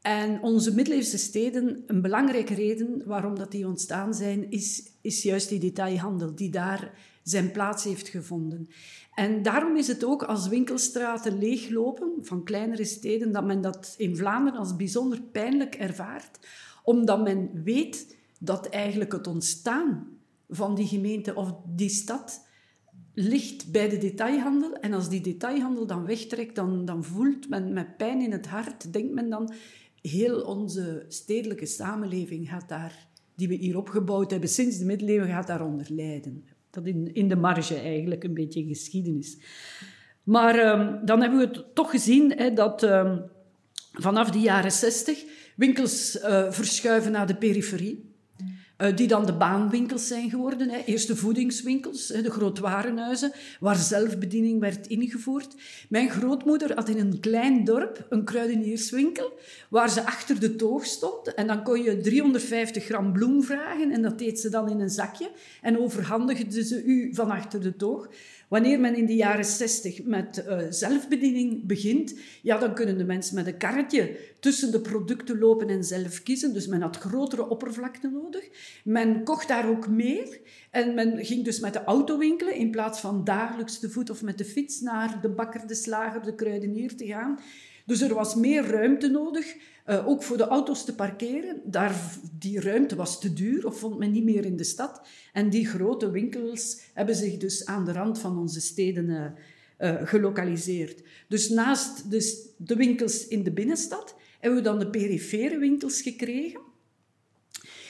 En 0.00 0.42
onze 0.42 0.74
middeleeuwse 0.74 1.18
steden, 1.18 1.82
een 1.86 2.02
belangrijke 2.02 2.54
reden 2.54 3.02
waarom 3.06 3.38
dat 3.38 3.50
die 3.50 3.66
ontstaan 3.66 4.14
zijn, 4.14 4.50
is, 4.50 4.90
is 5.00 5.22
juist 5.22 5.48
die 5.48 5.58
detailhandel 5.58 6.34
die 6.34 6.50
daar 6.50 6.92
zijn 7.22 7.50
plaats 7.50 7.84
heeft 7.84 8.08
gevonden. 8.08 8.68
En 9.14 9.42
daarom 9.42 9.76
is 9.76 9.86
het 9.86 10.04
ook 10.04 10.22
als 10.22 10.48
winkelstraten 10.48 11.38
leeglopen 11.38 12.12
van 12.20 12.44
kleinere 12.44 12.84
steden, 12.84 13.32
dat 13.32 13.44
men 13.44 13.60
dat 13.60 13.94
in 13.96 14.16
Vlaanderen 14.16 14.58
als 14.58 14.76
bijzonder 14.76 15.22
pijnlijk 15.22 15.74
ervaart, 15.74 16.38
omdat 16.82 17.22
men 17.22 17.50
weet 17.64 18.16
dat 18.40 18.66
eigenlijk 18.66 19.12
het 19.12 19.26
ontstaan 19.26 20.08
van 20.48 20.74
die 20.74 20.86
gemeente 20.86 21.34
of 21.34 21.54
die 21.64 21.88
stad 21.88 22.45
ligt 23.18 23.70
bij 23.72 23.88
de 23.88 23.98
detailhandel. 23.98 24.72
En 24.74 24.92
als 24.92 25.08
die 25.08 25.20
detailhandel 25.20 25.86
dan 25.86 26.06
wegtrekt, 26.06 26.54
dan, 26.54 26.84
dan 26.84 27.04
voelt 27.04 27.48
men 27.48 27.72
met 27.72 27.96
pijn 27.96 28.20
in 28.20 28.32
het 28.32 28.46
hart, 28.46 28.92
denkt 28.92 29.12
men 29.12 29.30
dan, 29.30 29.52
heel 30.00 30.40
onze 30.40 31.04
stedelijke 31.08 31.66
samenleving 31.66 32.48
gaat 32.48 32.68
daar, 32.68 33.08
die 33.34 33.48
we 33.48 33.54
hier 33.54 33.76
opgebouwd 33.76 34.30
hebben 34.30 34.48
sinds 34.48 34.78
de 34.78 34.84
middeleeuwen, 34.84 35.28
gaat 35.28 35.46
daaronder 35.46 35.86
lijden. 35.88 36.44
Dat 36.70 36.86
in, 36.86 37.14
in 37.14 37.28
de 37.28 37.36
marge 37.36 37.74
eigenlijk 37.74 38.24
een 38.24 38.34
beetje 38.34 38.64
geschiedenis. 38.64 39.38
Maar 40.22 40.80
um, 40.80 41.04
dan 41.04 41.20
hebben 41.20 41.38
we 41.38 41.44
het 41.44 41.74
toch 41.74 41.90
gezien 41.90 42.54
dat 42.54 42.82
um, 42.82 43.22
vanaf 43.92 44.30
de 44.30 44.38
jaren 44.40 44.72
zestig 44.72 45.24
winkels 45.56 46.16
uh, 46.16 46.52
verschuiven 46.52 47.12
naar 47.12 47.26
de 47.26 47.36
periferie. 47.36 48.14
Uh, 48.78 48.96
die 48.96 49.06
dan 49.06 49.26
de 49.26 49.32
baanwinkels 49.32 50.06
zijn 50.06 50.30
geworden. 50.30 50.70
Hè. 50.70 50.78
Eerst 50.84 51.06
de 51.06 51.16
voedingswinkels, 51.16 52.08
hè, 52.08 52.22
de 52.22 52.30
grootwarenhuizen, 52.30 53.32
waar 53.60 53.76
zelfbediening 53.76 54.60
werd 54.60 54.86
ingevoerd. 54.86 55.54
Mijn 55.88 56.10
grootmoeder 56.10 56.74
had 56.74 56.88
in 56.88 56.98
een 56.98 57.20
klein 57.20 57.64
dorp 57.64 58.06
een 58.08 58.24
kruidenierswinkel, 58.24 59.32
waar 59.68 59.90
ze 59.90 60.06
achter 60.06 60.40
de 60.40 60.56
toog 60.56 60.84
stond. 60.84 61.34
En 61.34 61.46
dan 61.46 61.62
kon 61.62 61.82
je 61.82 62.00
350 62.00 62.84
gram 62.84 63.12
bloem 63.12 63.42
vragen 63.42 63.90
en 63.90 64.02
dat 64.02 64.18
deed 64.18 64.40
ze 64.40 64.48
dan 64.48 64.70
in 64.70 64.80
een 64.80 64.90
zakje. 64.90 65.30
En 65.62 65.78
overhandigde 65.78 66.64
ze 66.64 66.84
u 66.84 67.14
van 67.14 67.30
achter 67.30 67.60
de 67.60 67.76
toog. 67.76 68.08
Wanneer 68.48 68.80
men 68.80 68.96
in 68.96 69.06
de 69.06 69.14
jaren 69.14 69.44
60 69.44 70.02
met 70.04 70.44
uh, 70.48 70.58
zelfbediening 70.70 71.66
begint, 71.66 72.14
ja, 72.42 72.58
dan 72.58 72.74
kunnen 72.74 72.98
de 72.98 73.04
mensen 73.04 73.34
met 73.34 73.46
een 73.46 73.56
karretje 73.56 74.18
tussen 74.40 74.72
de 74.72 74.80
producten 74.80 75.38
lopen 75.38 75.68
en 75.68 75.84
zelf 75.84 76.22
kiezen. 76.22 76.52
Dus 76.52 76.66
men 76.66 76.82
had 76.82 76.96
grotere 76.96 77.48
oppervlakte 77.48 78.08
nodig. 78.08 78.48
Men 78.84 79.24
kocht 79.24 79.48
daar 79.48 79.68
ook 79.68 79.88
meer. 79.88 80.40
En 80.70 80.94
men 80.94 81.24
ging 81.24 81.44
dus 81.44 81.60
met 81.60 81.72
de 81.72 81.84
auto 81.84 82.18
winkelen 82.18 82.54
in 82.54 82.70
plaats 82.70 83.00
van 83.00 83.24
dagelijks 83.24 83.78
te 83.78 83.90
voet 83.90 84.10
of 84.10 84.22
met 84.22 84.38
de 84.38 84.44
fiets 84.44 84.80
naar 84.80 85.18
de 85.20 85.28
bakker, 85.28 85.66
de 85.66 85.74
slager, 85.74 86.22
de 86.22 86.34
kruidenier 86.34 86.96
te 86.96 87.06
gaan. 87.06 87.38
Dus 87.86 88.00
er 88.00 88.14
was 88.14 88.34
meer 88.34 88.66
ruimte 88.66 89.08
nodig, 89.08 89.56
uh, 89.86 90.08
ook 90.08 90.22
voor 90.22 90.36
de 90.36 90.46
auto's 90.46 90.84
te 90.84 90.94
parkeren. 90.94 91.60
Daar, 91.64 91.94
die 92.38 92.60
ruimte 92.60 92.96
was 92.96 93.20
te 93.20 93.32
duur 93.32 93.66
of 93.66 93.78
vond 93.78 93.98
men 93.98 94.10
niet 94.10 94.24
meer 94.24 94.44
in 94.44 94.56
de 94.56 94.64
stad. 94.64 95.00
En 95.32 95.50
die 95.50 95.66
grote 95.66 96.10
winkels 96.10 96.80
hebben 96.94 97.14
zich 97.14 97.36
dus 97.36 97.66
aan 97.66 97.84
de 97.84 97.92
rand 97.92 98.18
van 98.18 98.38
onze 98.38 98.60
steden 98.60 99.08
uh, 99.08 99.24
uh, 99.78 100.06
gelokaliseerd. 100.06 101.02
Dus 101.28 101.48
naast 101.48 102.10
de, 102.10 102.52
de 102.56 102.76
winkels 102.76 103.28
in 103.28 103.42
de 103.42 103.52
binnenstad 103.52 104.14
hebben 104.40 104.58
we 104.58 104.64
dan 104.64 104.78
de 104.78 104.90
perifere 104.90 105.58
winkels 105.58 106.02
gekregen. 106.02 106.60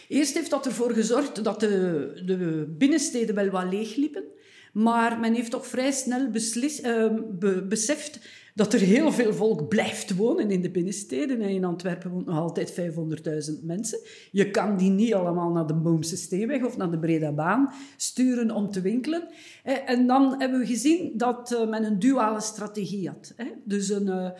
Eerst 0.08 0.34
heeft 0.34 0.50
dat 0.50 0.66
ervoor 0.66 0.90
gezorgd 0.90 1.44
dat 1.44 1.60
de, 1.60 2.22
de 2.26 2.74
binnensteden 2.78 3.34
wel 3.34 3.50
wat 3.50 3.72
leegliepen. 3.72 4.24
Maar 4.72 5.20
men 5.20 5.34
heeft 5.34 5.50
toch 5.50 5.66
vrij 5.66 5.92
snel 5.92 6.30
beslis, 6.30 6.80
uh, 6.80 7.12
be, 7.38 7.62
beseft 7.62 8.20
dat 8.56 8.72
er 8.72 8.80
heel 8.80 9.12
veel 9.12 9.34
volk 9.34 9.68
blijft 9.68 10.16
wonen 10.16 10.50
in 10.50 10.62
de 10.62 10.70
binnensteden. 10.70 11.40
En 11.40 11.48
in 11.48 11.64
Antwerpen 11.64 12.10
woont 12.10 12.26
nog 12.26 12.38
altijd 12.38 12.70
500.000 12.70 13.64
mensen. 13.64 13.98
Je 14.30 14.50
kan 14.50 14.76
die 14.76 14.90
niet 14.90 15.14
allemaal 15.14 15.50
naar 15.50 15.66
de 15.66 15.74
Boomse 15.74 16.16
Steenweg 16.16 16.64
of 16.64 16.76
naar 16.76 16.90
de 16.90 16.98
Breda 16.98 17.32
Baan 17.32 17.72
sturen 17.96 18.50
om 18.50 18.70
te 18.70 18.80
winkelen. 18.80 19.28
En 19.62 20.06
dan 20.06 20.40
hebben 20.40 20.58
we 20.58 20.66
gezien 20.66 21.12
dat 21.16 21.52
eh, 21.52 21.68
men 21.68 21.84
een 21.84 21.98
duale 21.98 22.40
strategie 22.40 23.08
had. 23.08 23.34
Dus 23.64 23.88
een, 23.88 24.08
eh, 24.08 24.30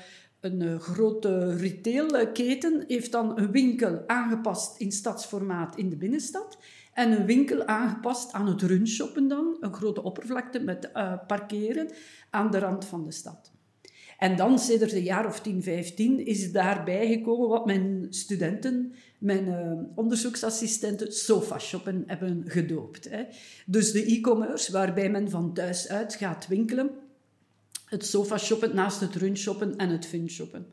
een 0.41 0.63
eh, 0.63 0.79
grote 0.79 1.57
retailketen 1.57 2.85
heeft 2.87 3.13
dan 3.13 3.39
een 3.39 3.51
winkel 3.51 4.03
aangepast 4.07 4.81
in 4.81 4.93
stadsformaat 4.93 5.77
in 5.77 5.91
de 5.91 5.97
binnenstad. 5.97 6.59
En 6.93 7.13
een 7.13 7.27
winkel 7.27 7.67
aangepast 7.67 8.33
aan 8.33 8.47
het 8.47 8.63
runshoppen 8.63 9.29
dan, 9.29 9.57
een 9.61 9.75
grote 9.75 10.03
oppervlakte 10.03 10.61
met 10.61 10.91
parkeren 11.27 11.91
aan 12.31 12.51
de 12.51 12.59
rand 12.59 12.85
van 12.85 13.05
de 13.05 13.13
stad. 13.13 13.55
En 14.19 14.37
dan, 14.37 14.59
sinds 14.59 14.93
een 14.93 15.03
jaar 15.03 15.27
of 15.27 15.41
10, 15.41 15.63
15, 15.63 16.27
is 16.27 16.53
daarbij 16.53 17.07
gekomen 17.07 17.49
wat 17.49 17.67
mijn 17.67 18.07
studenten, 18.11 18.95
mijn 19.19 19.47
uh, 19.47 19.73
onderzoeksassistenten, 19.95 21.13
sofa-shoppen 21.13 22.05
hebben 22.07 22.45
gedoopt. 22.47 23.11
Hè. 23.11 23.23
Dus 23.67 23.93
de 23.93 24.05
e-commerce, 24.05 24.73
waarbij 24.73 25.11
men 25.11 25.31
van 25.31 25.55
thuis 25.55 25.89
uit 25.89 26.15
gaat 26.15 26.47
winkelen. 26.47 26.91
Het 27.85 28.07
sofa-shoppen 28.07 28.75
naast 28.75 29.01
het 29.01 29.15
runshoppen 29.15 29.77
en 29.77 29.89
het 29.89 30.07
finshoppen. 30.07 30.67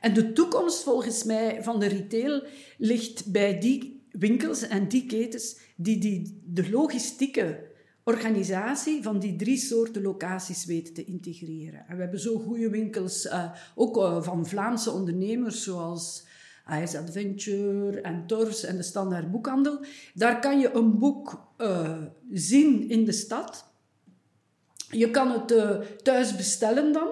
En 0.00 0.14
de 0.14 0.32
toekomst 0.32 0.82
volgens 0.82 1.24
mij 1.24 1.62
van 1.62 1.80
de 1.80 1.86
retail 1.86 2.46
ligt 2.78 3.32
bij 3.32 3.58
die 3.58 4.02
winkels 4.10 4.62
en 4.62 4.88
die 4.88 5.06
ketens 5.06 5.56
die, 5.76 5.98
die 5.98 6.40
de 6.44 6.70
logistieke 6.70 7.70
organisatie 8.04 9.02
van 9.02 9.18
die 9.18 9.36
drie 9.36 9.56
soorten 9.56 10.02
locaties 10.02 10.64
weten 10.64 10.94
te 10.94 11.04
integreren. 11.04 11.84
En 11.88 11.96
we 11.96 12.02
hebben 12.02 12.20
zo 12.20 12.38
goede 12.38 12.70
winkels, 12.70 13.26
uh, 13.26 13.52
ook 13.74 13.96
uh, 13.96 14.22
van 14.22 14.46
Vlaamse 14.46 14.90
ondernemers 14.90 15.62
zoals 15.62 16.26
AS 16.64 16.94
Adventure 16.94 18.00
en 18.00 18.26
Tors 18.26 18.64
en 18.64 18.76
de 18.76 18.82
Standaard 18.82 19.30
Boekhandel. 19.30 19.84
Daar 20.14 20.40
kan 20.40 20.60
je 20.60 20.72
een 20.72 20.98
boek 20.98 21.52
uh, 21.58 22.02
zien 22.32 22.88
in 22.88 23.04
de 23.04 23.12
stad. 23.12 23.70
Je 24.90 25.10
kan 25.10 25.30
het 25.30 25.54
thuis 26.02 26.36
bestellen 26.36 26.92
dan. 26.92 27.08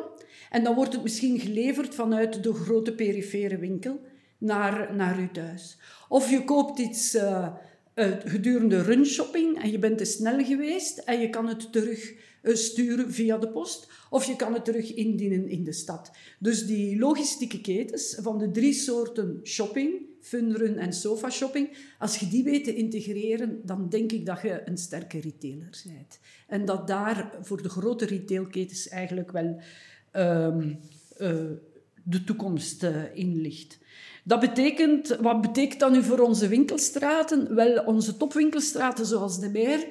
En 0.51 0.65
dan 0.65 0.75
wordt 0.75 0.93
het 0.93 1.03
misschien 1.03 1.41
geleverd 1.41 1.95
vanuit 1.95 2.43
de 2.43 2.53
grote 2.53 2.95
perifere 2.95 3.59
winkel 3.59 4.01
naar, 4.39 4.95
naar 4.95 5.21
u 5.21 5.31
thuis. 5.33 5.79
Of 6.09 6.31
je 6.31 6.45
koopt 6.45 6.79
iets 6.79 7.19
gedurende 8.25 8.83
runshopping 8.83 9.63
en 9.63 9.71
je 9.71 9.79
bent 9.79 9.99
te 9.99 10.05
snel 10.05 10.45
geweest 10.45 10.99
en 10.99 11.21
je 11.21 11.31
kan 11.31 11.47
het 11.47 11.73
terug 11.73 12.13
uh, 12.43 12.55
sturen 12.55 13.13
via 13.13 13.39
de 13.39 13.49
post 13.49 13.91
of 14.11 14.25
je 14.25 14.37
kan 14.37 14.55
het 14.55 14.65
terug 14.65 14.95
indienen 14.95 15.49
in 15.49 15.65
de 15.65 15.73
stad. 15.73 16.11
Dus 16.39 16.67
die 16.67 16.99
logistieke 16.99 17.61
ketens 17.61 18.17
van 18.21 18.39
de 18.39 18.51
drie 18.51 18.73
soorten 18.73 19.41
shopping, 19.43 19.93
funrun 20.21 20.79
en 20.79 20.93
sofa 20.93 21.31
shopping, 21.31 21.77
als 21.99 22.17
je 22.17 22.29
die 22.29 22.45
weet 22.45 22.65
te 22.65 22.75
integreren, 22.75 23.61
dan 23.65 23.89
denk 23.89 24.13
ik 24.13 24.27
dat 24.27 24.43
je 24.43 24.63
een 24.65 24.79
sterke 24.79 25.21
retailer 25.21 25.83
bent. 25.87 26.19
En 26.47 26.65
dat 26.65 26.87
daar 26.87 27.39
voor 27.41 27.63
de 27.63 27.69
grote 27.69 28.05
retailketens 28.05 28.89
eigenlijk 28.89 29.31
wel 29.33 29.61
um, 30.13 30.79
uh, 31.19 31.51
de 32.05 32.25
toekomst 32.25 32.83
in 33.15 33.41
ligt. 33.41 33.79
Dat 34.25 34.41
betekent, 34.41 35.17
wat 35.21 35.41
betekent 35.41 35.81
dat 35.81 35.93
nu 35.93 36.03
voor 36.03 36.19
onze 36.19 36.49
winkelstraten? 36.49 37.55
Wel, 37.55 37.85
onze 37.85 38.17
topwinkelstraten 38.17 39.07
zoals 39.07 39.41
de 39.41 39.51
Meer, 39.51 39.87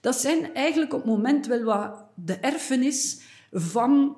dat 0.00 0.16
zijn 0.16 0.54
eigenlijk 0.54 0.92
op 0.92 0.98
het 0.98 1.08
moment 1.10 1.46
wel 1.46 1.62
wat 1.62 2.04
de 2.14 2.34
erfenis 2.34 3.20
van 3.52 4.16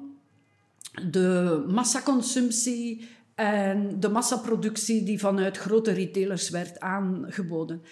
de 1.11 1.65
massaconsumptie 1.69 3.09
en 3.35 4.01
de 4.01 4.09
massaproductie 4.09 5.05
die 5.05 5.19
vanuit 5.19 5.57
grote 5.57 5.93
retailers 5.93 6.51
werd 6.51 6.81
aangeboden. 6.81 7.83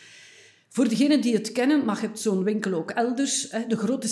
Voor 0.69 0.89
degenen 0.89 1.21
die 1.21 1.35
het 1.35 1.53
kennen, 1.53 1.85
mag 1.85 2.01
het 2.01 2.21
zo'n 2.21 2.45
winkel 2.45 2.73
ook 2.73 2.91
elders, 2.91 3.49
de 3.69 3.77
grote 3.77 4.09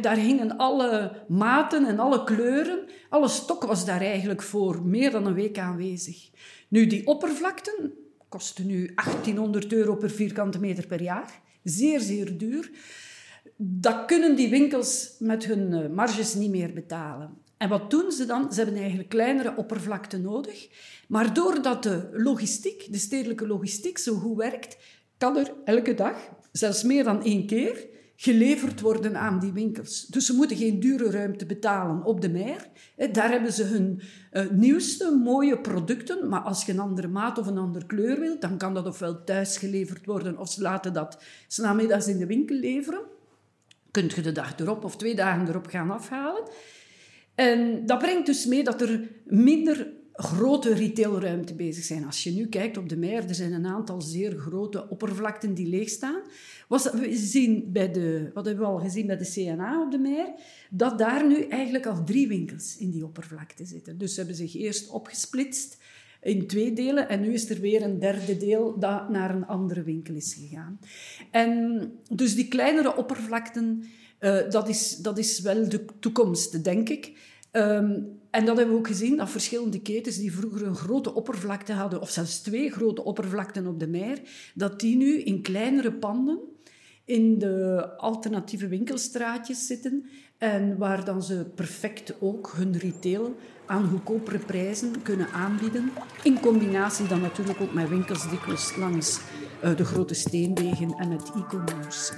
Daar 0.00 0.16
hingen 0.16 0.56
alle 0.56 1.12
maten 1.28 1.86
en 1.86 1.98
alle 1.98 2.24
kleuren. 2.24 2.88
Alle 3.08 3.28
stok 3.28 3.62
was 3.62 3.84
daar 3.84 4.00
eigenlijk 4.00 4.42
voor 4.42 4.82
meer 4.82 5.10
dan 5.10 5.26
een 5.26 5.34
week 5.34 5.58
aanwezig. 5.58 6.30
Nu, 6.68 6.86
die 6.86 7.06
oppervlakten 7.06 7.92
kosten 8.28 8.66
nu 8.66 8.92
1800 8.94 9.72
euro 9.72 9.96
per 9.96 10.10
vierkante 10.10 10.60
meter 10.60 10.86
per 10.86 11.02
jaar. 11.02 11.40
Zeer, 11.62 12.00
zeer 12.00 12.38
duur. 12.38 12.70
Dat 13.56 14.04
kunnen 14.04 14.36
die 14.36 14.48
winkels 14.48 15.14
met 15.18 15.44
hun 15.44 15.72
eh, 15.72 15.88
marges 15.90 16.34
niet 16.34 16.50
meer 16.50 16.72
betalen. 16.72 17.30
En 17.56 17.68
wat 17.68 17.90
doen 17.90 18.12
ze 18.12 18.26
dan? 18.26 18.52
Ze 18.52 18.60
hebben 18.60 18.78
eigenlijk 18.80 19.08
kleinere 19.08 19.56
oppervlakte 19.56 20.18
nodig. 20.18 20.68
Maar 21.08 21.34
doordat 21.34 21.82
de 21.82 22.08
logistiek, 22.12 22.92
de 22.92 22.98
stedelijke 22.98 23.46
logistiek, 23.46 23.98
zo 23.98 24.14
goed 24.14 24.36
werkt, 24.36 24.78
kan 25.16 25.36
er 25.36 25.52
elke 25.64 25.94
dag, 25.94 26.28
zelfs 26.52 26.82
meer 26.82 27.04
dan 27.04 27.24
één 27.24 27.46
keer, 27.46 27.86
geleverd 28.20 28.80
worden 28.80 29.16
aan 29.16 29.38
die 29.38 29.52
winkels. 29.52 30.06
Dus 30.06 30.26
ze 30.26 30.34
moeten 30.34 30.56
geen 30.56 30.80
dure 30.80 31.10
ruimte 31.10 31.46
betalen 31.46 32.04
op 32.04 32.20
de 32.20 32.28
meer. 32.28 32.66
Daar 33.12 33.30
hebben 33.30 33.52
ze 33.52 33.64
hun 33.64 34.00
uh, 34.32 34.50
nieuwste 34.50 35.10
mooie 35.24 35.58
producten. 35.58 36.28
Maar 36.28 36.40
als 36.40 36.64
je 36.64 36.72
een 36.72 36.78
andere 36.78 37.08
maat 37.08 37.38
of 37.38 37.46
een 37.46 37.58
andere 37.58 37.86
kleur 37.86 38.20
wilt, 38.20 38.40
dan 38.40 38.58
kan 38.58 38.74
dat 38.74 38.86
ofwel 38.86 39.24
thuis 39.24 39.56
geleverd 39.56 40.06
worden 40.06 40.38
of 40.38 40.50
ze 40.50 40.62
laten 40.62 40.92
dat 40.92 41.22
namiddags 41.56 42.06
in 42.06 42.18
de 42.18 42.26
winkel 42.26 42.56
leveren. 42.56 43.00
Kunt 43.90 44.12
je 44.12 44.20
de 44.20 44.32
dag 44.32 44.58
erop 44.58 44.84
of 44.84 44.96
twee 44.96 45.14
dagen 45.14 45.48
erop 45.48 45.66
gaan 45.66 45.90
afhalen. 45.90 46.42
En 47.34 47.86
dat 47.86 47.98
brengt 47.98 48.26
dus 48.26 48.46
mee 48.46 48.64
dat 48.64 48.80
er 48.80 49.08
minder 49.24 49.86
grote 50.20 50.74
retailruimte 50.74 51.54
bezig 51.54 51.84
zijn. 51.84 52.04
Als 52.04 52.22
je 52.22 52.30
nu 52.30 52.46
kijkt 52.46 52.76
op 52.76 52.88
de 52.88 52.96
Meer, 52.96 53.28
er 53.28 53.34
zijn 53.34 53.52
een 53.52 53.66
aantal 53.66 54.00
zeer 54.00 54.38
grote 54.38 54.88
oppervlakten 54.88 55.54
die 55.54 55.66
leegstaan. 55.66 56.22
Was, 56.68 56.90
we 56.90 57.16
zien 57.16 57.72
bij 57.72 57.92
de, 57.92 58.30
wat 58.34 58.44
hebben 58.46 58.64
we 58.64 58.70
al 58.70 58.78
gezien 58.78 59.06
bij 59.06 59.16
de 59.16 59.30
CNA 59.30 59.82
op 59.82 59.90
de 59.90 59.98
Meer? 59.98 60.34
Dat 60.70 60.98
daar 60.98 61.26
nu 61.26 61.42
eigenlijk 61.42 61.86
al 61.86 62.04
drie 62.04 62.28
winkels 62.28 62.76
in 62.76 62.90
die 62.90 63.04
oppervlakte 63.04 63.64
zitten. 63.64 63.98
Dus 63.98 64.10
ze 64.10 64.18
hebben 64.18 64.36
zich 64.36 64.54
eerst 64.54 64.88
opgesplitst 64.88 65.78
in 66.22 66.46
twee 66.46 66.72
delen 66.72 67.08
en 67.08 67.20
nu 67.20 67.32
is 67.32 67.50
er 67.50 67.60
weer 67.60 67.82
een 67.82 67.98
derde 67.98 68.36
deel 68.36 68.78
dat 68.78 69.08
naar 69.08 69.34
een 69.34 69.46
andere 69.46 69.82
winkel 69.82 70.14
is 70.14 70.34
gegaan. 70.34 70.80
En 71.30 71.90
dus 72.10 72.34
die 72.34 72.48
kleinere 72.48 72.96
oppervlakten, 72.96 73.84
uh, 74.20 74.50
dat, 74.50 74.68
is, 74.68 74.96
dat 74.96 75.18
is 75.18 75.40
wel 75.40 75.68
de 75.68 75.84
toekomst, 76.00 76.64
denk 76.64 76.88
ik. 76.88 77.12
Um, 77.58 78.16
en 78.30 78.44
dat 78.44 78.56
hebben 78.56 78.74
we 78.74 78.80
ook 78.80 78.86
gezien, 78.86 79.16
dat 79.16 79.30
verschillende 79.30 79.80
ketens 79.80 80.16
die 80.16 80.32
vroeger 80.32 80.66
een 80.66 80.74
grote 80.74 81.14
oppervlakte 81.14 81.72
hadden, 81.72 82.00
of 82.00 82.10
zelfs 82.10 82.40
twee 82.40 82.70
grote 82.70 83.04
oppervlakten 83.04 83.66
op 83.66 83.80
de 83.80 83.86
meer, 83.86 84.20
dat 84.54 84.80
die 84.80 84.96
nu 84.96 85.20
in 85.20 85.42
kleinere 85.42 85.92
panden 85.92 86.38
in 87.04 87.38
de 87.38 87.88
alternatieve 87.96 88.68
winkelstraatjes 88.68 89.66
zitten 89.66 90.04
en 90.38 90.78
waar 90.78 91.04
dan 91.04 91.22
ze 91.22 91.50
perfect 91.54 92.14
ook 92.20 92.52
hun 92.56 92.78
retail 92.78 93.36
aan 93.66 93.88
goedkopere 93.88 94.38
prijzen 94.38 95.02
kunnen 95.02 95.28
aanbieden. 95.32 95.90
In 96.22 96.40
combinatie 96.40 97.06
dan 97.06 97.20
natuurlijk 97.20 97.60
ook 97.60 97.72
met 97.74 97.88
winkels 97.88 98.30
dikwijls 98.30 98.76
langs 98.76 99.20
uh, 99.64 99.76
de 99.76 99.84
grote 99.84 100.14
steenwegen 100.14 100.92
en 100.92 101.08
met 101.08 101.30
e-commerce. 101.34 102.12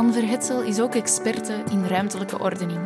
Anne 0.00 0.12
Verhetsel 0.12 0.62
is 0.62 0.80
ook 0.80 0.94
experte 0.94 1.62
in 1.70 1.84
ruimtelijke 1.84 2.38
ordening. 2.38 2.80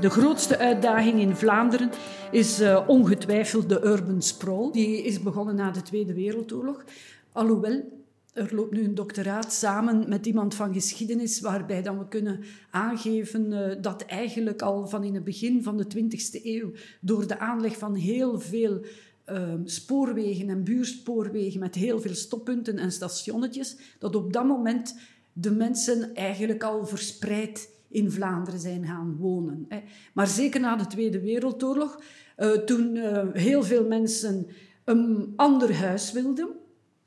De 0.00 0.10
grootste 0.10 0.58
uitdaging 0.58 1.20
in 1.20 1.36
Vlaanderen 1.36 1.90
is 2.30 2.60
uh, 2.60 2.84
ongetwijfeld 2.86 3.68
de 3.68 3.84
urban 3.84 4.22
sprawl. 4.22 4.70
Die 4.70 5.02
is 5.02 5.22
begonnen 5.22 5.54
na 5.54 5.70
de 5.70 5.82
Tweede 5.82 6.14
Wereldoorlog. 6.14 6.84
Alhoewel, 7.32 8.04
er 8.32 8.54
loopt 8.54 8.72
nu 8.72 8.84
een 8.84 8.94
doctoraat 8.94 9.52
samen 9.52 10.08
met 10.08 10.26
iemand 10.26 10.54
van 10.54 10.72
geschiedenis, 10.72 11.40
waarbij 11.40 11.82
dan 11.82 11.98
we 11.98 12.08
kunnen 12.08 12.40
aangeven 12.70 13.52
uh, 13.52 13.74
dat 13.80 14.02
eigenlijk 14.02 14.62
al 14.62 14.86
van 14.86 15.04
in 15.04 15.14
het 15.14 15.24
begin 15.24 15.62
van 15.62 15.76
de 15.76 15.86
20e 15.96 16.44
eeuw, 16.44 16.72
door 17.00 17.26
de 17.26 17.38
aanleg 17.38 17.78
van 17.78 17.94
heel 17.94 18.40
veel 18.40 18.84
uh, 19.30 19.54
spoorwegen 19.64 20.48
en 20.48 20.64
buurspoorwegen 20.64 21.60
met 21.60 21.74
heel 21.74 22.00
veel 22.00 22.14
stoppunten 22.14 22.78
en 22.78 22.92
stationnetjes, 22.92 23.76
dat 23.98 24.16
op 24.16 24.32
dat 24.32 24.44
moment 24.44 24.94
de 25.38 25.50
mensen 25.50 26.14
eigenlijk 26.14 26.62
al 26.62 26.86
verspreid 26.86 27.68
in 27.88 28.10
Vlaanderen 28.10 28.60
zijn 28.60 28.86
gaan 28.86 29.16
wonen. 29.16 29.68
Maar 30.12 30.26
zeker 30.26 30.60
na 30.60 30.76
de 30.76 30.86
Tweede 30.86 31.20
Wereldoorlog, 31.20 32.00
eh, 32.36 32.50
toen 32.50 32.96
eh, 32.96 33.26
heel 33.32 33.62
veel 33.62 33.86
mensen 33.86 34.46
een 34.84 35.32
ander 35.36 35.76
huis 35.76 36.12
wilden, 36.12 36.48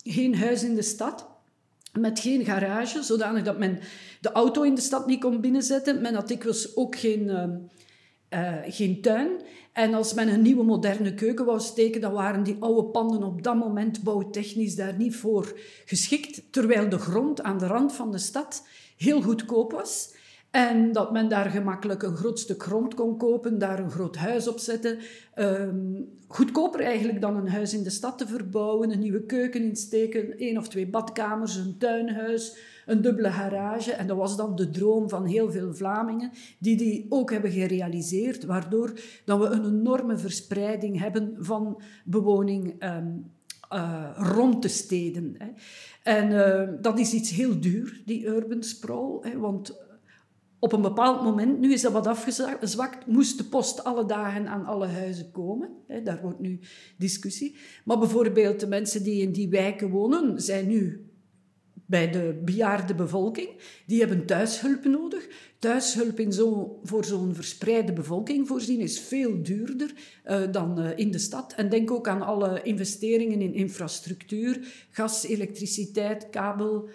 geen 0.03 0.35
huis 0.35 0.63
in 0.63 0.75
de 0.75 0.81
stad, 0.81 1.27
met 1.99 2.19
geen 2.19 2.45
garage, 2.45 3.03
zodanig 3.03 3.43
dat 3.43 3.57
men 3.57 3.79
de 4.21 4.31
auto 4.31 4.61
in 4.61 4.75
de 4.75 4.81
stad 4.81 5.07
niet 5.07 5.19
kon 5.19 5.41
binnenzetten. 5.41 6.01
Men 6.01 6.13
had 6.13 6.27
dikwijls 6.27 6.75
ook 6.75 6.95
geen, 6.95 7.29
uh, 8.33 8.53
geen 8.63 9.01
tuin. 9.01 9.29
En 9.73 9.93
als 9.93 10.13
men 10.13 10.27
een 10.27 10.41
nieuwe 10.41 10.63
moderne 10.63 11.13
keuken 11.13 11.45
wou 11.45 11.59
steken, 11.59 12.01
dan 12.01 12.13
waren 12.13 12.43
die 12.43 12.57
oude 12.59 12.83
panden 12.83 13.23
op 13.23 13.43
dat 13.43 13.55
moment 13.55 14.03
bouwtechnisch 14.03 14.75
daar 14.75 14.95
niet 14.97 15.15
voor 15.15 15.59
geschikt. 15.85 16.41
Terwijl 16.51 16.89
de 16.89 16.97
grond 16.97 17.41
aan 17.41 17.57
de 17.57 17.67
rand 17.67 17.93
van 17.93 18.11
de 18.11 18.17
stad 18.17 18.67
heel 18.97 19.21
goedkoop 19.21 19.71
was. 19.71 20.17
En 20.51 20.91
dat 20.91 21.11
men 21.11 21.29
daar 21.29 21.49
gemakkelijk 21.49 22.03
een 22.03 22.15
groot 22.15 22.39
stuk 22.39 22.63
grond 22.63 22.93
kon 22.93 23.17
kopen, 23.17 23.57
daar 23.57 23.79
een 23.79 23.91
groot 23.91 24.15
huis 24.15 24.47
op 24.47 24.59
zetten. 24.59 24.97
Um, 25.35 26.09
goedkoper 26.27 26.79
eigenlijk 26.79 27.21
dan 27.21 27.35
een 27.35 27.49
huis 27.49 27.73
in 27.73 27.83
de 27.83 27.89
stad 27.89 28.17
te 28.17 28.27
verbouwen, 28.27 28.91
een 28.91 28.99
nieuwe 28.99 29.25
keuken 29.25 29.63
insteken, 29.63 30.37
één 30.37 30.57
of 30.57 30.67
twee 30.67 30.87
badkamers, 30.87 31.55
een 31.55 31.77
tuinhuis, 31.77 32.57
een 32.89 33.01
dubbele 33.01 33.31
garage. 33.31 33.91
En 33.91 34.07
dat 34.07 34.17
was 34.17 34.37
dan 34.37 34.55
de 34.55 34.69
droom 34.69 35.09
van 35.09 35.25
heel 35.25 35.51
veel 35.51 35.73
Vlamingen, 35.73 36.31
die 36.59 36.77
die 36.77 37.05
ook 37.09 37.31
hebben 37.31 37.51
gerealiseerd, 37.51 38.45
waardoor 38.45 38.99
dat 39.25 39.39
we 39.39 39.45
een 39.45 39.65
enorme 39.65 40.17
verspreiding 40.17 40.99
hebben 40.99 41.35
van 41.39 41.81
bewoning 42.05 42.83
um, 42.83 43.31
uh, 43.73 44.09
rond 44.15 44.61
de 44.61 44.67
steden. 44.67 45.35
Hè. 45.37 45.47
En 46.03 46.31
uh, 46.31 46.81
dat 46.81 46.99
is 46.99 47.13
iets 47.13 47.29
heel 47.29 47.59
duur, 47.59 48.01
die 48.05 48.25
urban 48.25 48.63
sprawl, 48.63 49.19
hè, 49.21 49.37
want 49.37 49.87
op 50.59 50.73
een 50.73 50.81
bepaald 50.81 51.23
moment, 51.23 51.59
nu 51.59 51.73
is 51.73 51.81
dat 51.81 51.91
wat 51.91 52.07
afgezwakt, 52.07 53.05
moest 53.05 53.37
de 53.37 53.43
post 53.43 53.83
alle 53.83 54.05
dagen 54.05 54.47
aan 54.47 54.65
alle 54.65 54.87
huizen 54.87 55.31
komen. 55.31 55.69
Daar 56.03 56.21
wordt 56.21 56.39
nu 56.39 56.59
discussie. 56.97 57.55
Maar 57.85 57.99
bijvoorbeeld 57.99 58.59
de 58.59 58.67
mensen 58.67 59.03
die 59.03 59.21
in 59.21 59.31
die 59.31 59.49
wijken 59.49 59.89
wonen, 59.89 60.41
zijn 60.41 60.67
nu 60.67 61.08
bij 61.89 62.11
de 62.11 62.41
bejaarde 62.43 62.95
bevolking. 62.95 63.49
Die 63.85 63.99
hebben 63.99 64.25
thuishulp 64.25 64.83
nodig. 64.83 65.27
Thuishulp 65.59 66.19
in 66.19 66.33
zo, 66.33 66.79
voor 66.83 67.05
zo'n 67.05 67.35
verspreide 67.35 67.93
bevolking 67.93 68.47
voorzien 68.47 68.79
is 68.79 68.99
veel 68.99 69.43
duurder 69.43 69.93
uh, 70.25 70.41
dan 70.51 70.79
uh, 70.79 70.89
in 70.95 71.11
de 71.11 71.17
stad. 71.17 71.53
En 71.53 71.69
denk 71.69 71.91
ook 71.91 72.07
aan 72.07 72.21
alle 72.21 72.61
investeringen 72.61 73.41
in 73.41 73.53
infrastructuur, 73.53 74.85
gas, 74.89 75.25
elektriciteit, 75.25 76.29
kabel, 76.29 76.89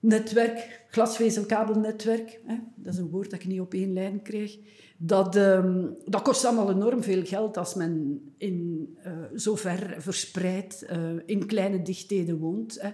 netwerk, 0.00 0.84
glasvezelkabelnetwerk, 0.90 2.40
hè, 2.46 2.54
dat 2.74 2.92
is 2.92 2.98
een 2.98 3.10
woord 3.10 3.30
dat 3.30 3.40
ik 3.40 3.46
niet 3.46 3.60
op 3.60 3.74
één 3.74 3.92
lijn 3.92 4.22
krijg, 4.22 4.58
dat, 4.96 5.36
um, 5.36 5.96
dat 6.04 6.22
kost 6.22 6.44
allemaal 6.44 6.70
enorm 6.70 7.02
veel 7.02 7.24
geld 7.24 7.56
als 7.56 7.74
men 7.74 8.22
in, 8.38 8.88
uh, 9.06 9.12
zo 9.36 9.56
ver 9.56 9.94
verspreid 9.98 10.86
in 11.26 11.46
kleine 11.46 11.82
dichtheden 11.82 12.38
woont. 12.38 12.80
Hè. 12.80 12.90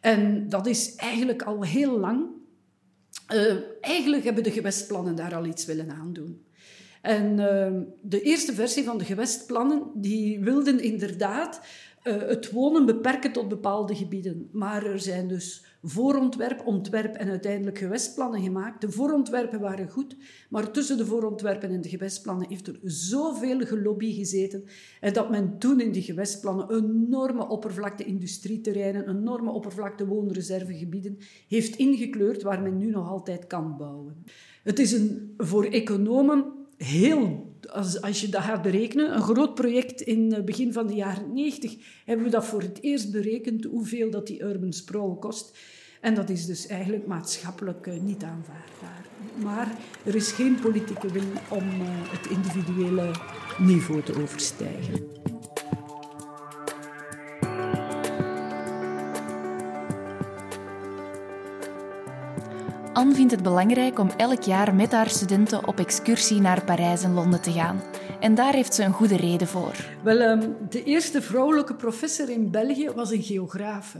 En 0.00 0.48
dat 0.48 0.66
is 0.66 0.94
eigenlijk 0.94 1.42
al 1.42 1.64
heel 1.64 1.98
lang. 1.98 2.26
Uh, 3.34 3.54
eigenlijk 3.80 4.24
hebben 4.24 4.42
de 4.42 4.50
gewestplannen 4.50 5.14
daar 5.14 5.34
al 5.34 5.44
iets 5.44 5.64
willen 5.64 5.90
aandoen. 5.90 6.46
En 7.02 7.36
de 8.02 8.20
eerste 8.22 8.54
versie 8.54 8.84
van 8.84 8.98
de 8.98 9.04
gewestplannen 9.04 9.82
die 9.94 10.40
wilden 10.40 10.80
inderdaad 10.80 11.60
het 12.02 12.50
wonen 12.50 12.86
beperken 12.86 13.32
tot 13.32 13.48
bepaalde 13.48 13.94
gebieden. 13.94 14.48
Maar 14.52 14.86
er 14.86 15.00
zijn 15.00 15.28
dus 15.28 15.64
voorontwerp, 15.82 16.66
ontwerp 16.66 17.14
en 17.14 17.28
uiteindelijk 17.28 17.78
gewestplannen 17.78 18.42
gemaakt. 18.42 18.80
De 18.80 18.90
voorontwerpen 18.90 19.60
waren 19.60 19.88
goed, 19.88 20.16
maar 20.50 20.70
tussen 20.70 20.96
de 20.96 21.06
voorontwerpen 21.06 21.70
en 21.70 21.80
de 21.80 21.88
gewestplannen 21.88 22.48
heeft 22.48 22.66
er 22.66 22.78
zoveel 22.82 23.60
gelobby 23.60 24.14
gezeten 24.14 24.64
dat 25.12 25.30
men 25.30 25.58
toen 25.58 25.80
in 25.80 25.92
die 25.92 26.02
gewestplannen 26.02 26.70
enorme 26.70 27.48
oppervlakte 27.48 28.04
industrieterreinen, 28.04 29.08
enorme 29.08 29.50
oppervlakte 29.50 30.06
woonreservegebieden 30.06 31.18
heeft 31.48 31.76
ingekleurd 31.76 32.42
waar 32.42 32.62
men 32.62 32.78
nu 32.78 32.90
nog 32.90 33.08
altijd 33.08 33.46
kan 33.46 33.76
bouwen. 33.76 34.24
Het 34.62 34.78
is 34.78 34.92
een, 34.92 35.34
voor 35.36 35.64
economen 35.64 36.44
heel 36.76 37.47
als, 37.66 38.00
als 38.00 38.20
je 38.20 38.28
dat 38.28 38.42
gaat 38.42 38.62
berekenen, 38.62 39.14
een 39.14 39.22
groot 39.22 39.54
project 39.54 40.00
in 40.00 40.32
het 40.32 40.44
begin 40.44 40.72
van 40.72 40.86
de 40.86 40.94
jaren 40.94 41.32
90, 41.32 41.76
hebben 42.04 42.24
we 42.24 42.30
dat 42.30 42.44
voor 42.44 42.60
het 42.62 42.78
eerst 42.82 43.12
berekend, 43.12 43.64
hoeveel 43.64 44.10
dat 44.10 44.26
die 44.26 44.42
urban 44.42 44.72
sprawl 44.72 45.14
kost. 45.14 45.58
En 46.00 46.14
dat 46.14 46.30
is 46.30 46.46
dus 46.46 46.66
eigenlijk 46.66 47.06
maatschappelijk 47.06 47.86
eh, 47.86 48.00
niet 48.00 48.22
aanvaardbaar. 48.22 49.04
Maar 49.42 49.78
er 50.04 50.14
is 50.14 50.32
geen 50.32 50.60
politieke 50.60 51.12
wil 51.12 51.22
om 51.48 51.68
eh, 51.68 51.86
het 51.88 52.26
individuele 52.30 53.10
niveau 53.58 54.02
te 54.02 54.22
overstijgen. 54.22 55.06
Anne 62.98 63.14
vindt 63.14 63.32
het 63.32 63.42
belangrijk 63.42 63.98
om 63.98 64.10
elk 64.16 64.42
jaar 64.42 64.74
met 64.74 64.92
haar 64.92 65.08
studenten 65.08 65.66
op 65.68 65.78
excursie 65.78 66.40
naar 66.40 66.64
Parijs 66.64 67.02
en 67.02 67.14
Londen 67.14 67.42
te 67.42 67.52
gaan. 67.52 67.82
En 68.20 68.34
daar 68.34 68.52
heeft 68.52 68.74
ze 68.74 68.82
een 68.82 68.92
goede 68.92 69.16
reden 69.16 69.46
voor. 69.46 69.74
Wel, 70.02 70.18
ehm, 70.18 70.50
de 70.68 70.84
eerste 70.84 71.22
vrouwelijke 71.22 71.74
professor 71.74 72.28
in 72.28 72.50
België 72.50 72.90
was 72.90 73.10
een 73.10 73.22
geografe. 73.22 73.98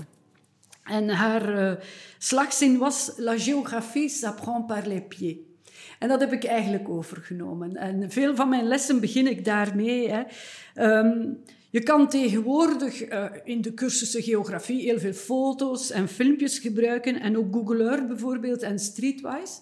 En 0.84 1.08
haar 1.08 1.62
uh, 1.62 1.72
slagzin 2.18 2.78
was: 2.78 3.12
La 3.16 3.38
géographie 3.38 4.08
s'apprend 4.08 4.66
par 4.66 4.86
les 4.86 5.02
pieds. 5.08 5.38
En 5.98 6.08
dat 6.08 6.20
heb 6.20 6.32
ik 6.32 6.44
eigenlijk 6.44 6.88
overgenomen. 6.88 7.76
En 7.76 8.10
veel 8.10 8.34
van 8.34 8.48
mijn 8.48 8.66
lessen 8.66 9.00
begin 9.00 9.26
ik 9.26 9.44
daarmee. 9.44 10.10
Hè. 10.10 10.22
Um, 10.98 11.38
je 11.70 11.82
kan 11.82 12.08
tegenwoordig 12.08 13.10
uh, 13.10 13.24
in 13.44 13.60
de 13.60 13.74
cursussen 13.74 14.22
geografie 14.22 14.82
heel 14.82 14.98
veel 14.98 15.12
foto's 15.12 15.90
en 15.90 16.08
filmpjes 16.08 16.58
gebruiken. 16.58 17.20
En 17.20 17.38
ook 17.38 17.54
Google 17.54 17.84
Earth 17.84 18.08
bijvoorbeeld 18.08 18.62
en 18.62 18.78
Streetwise. 18.78 19.60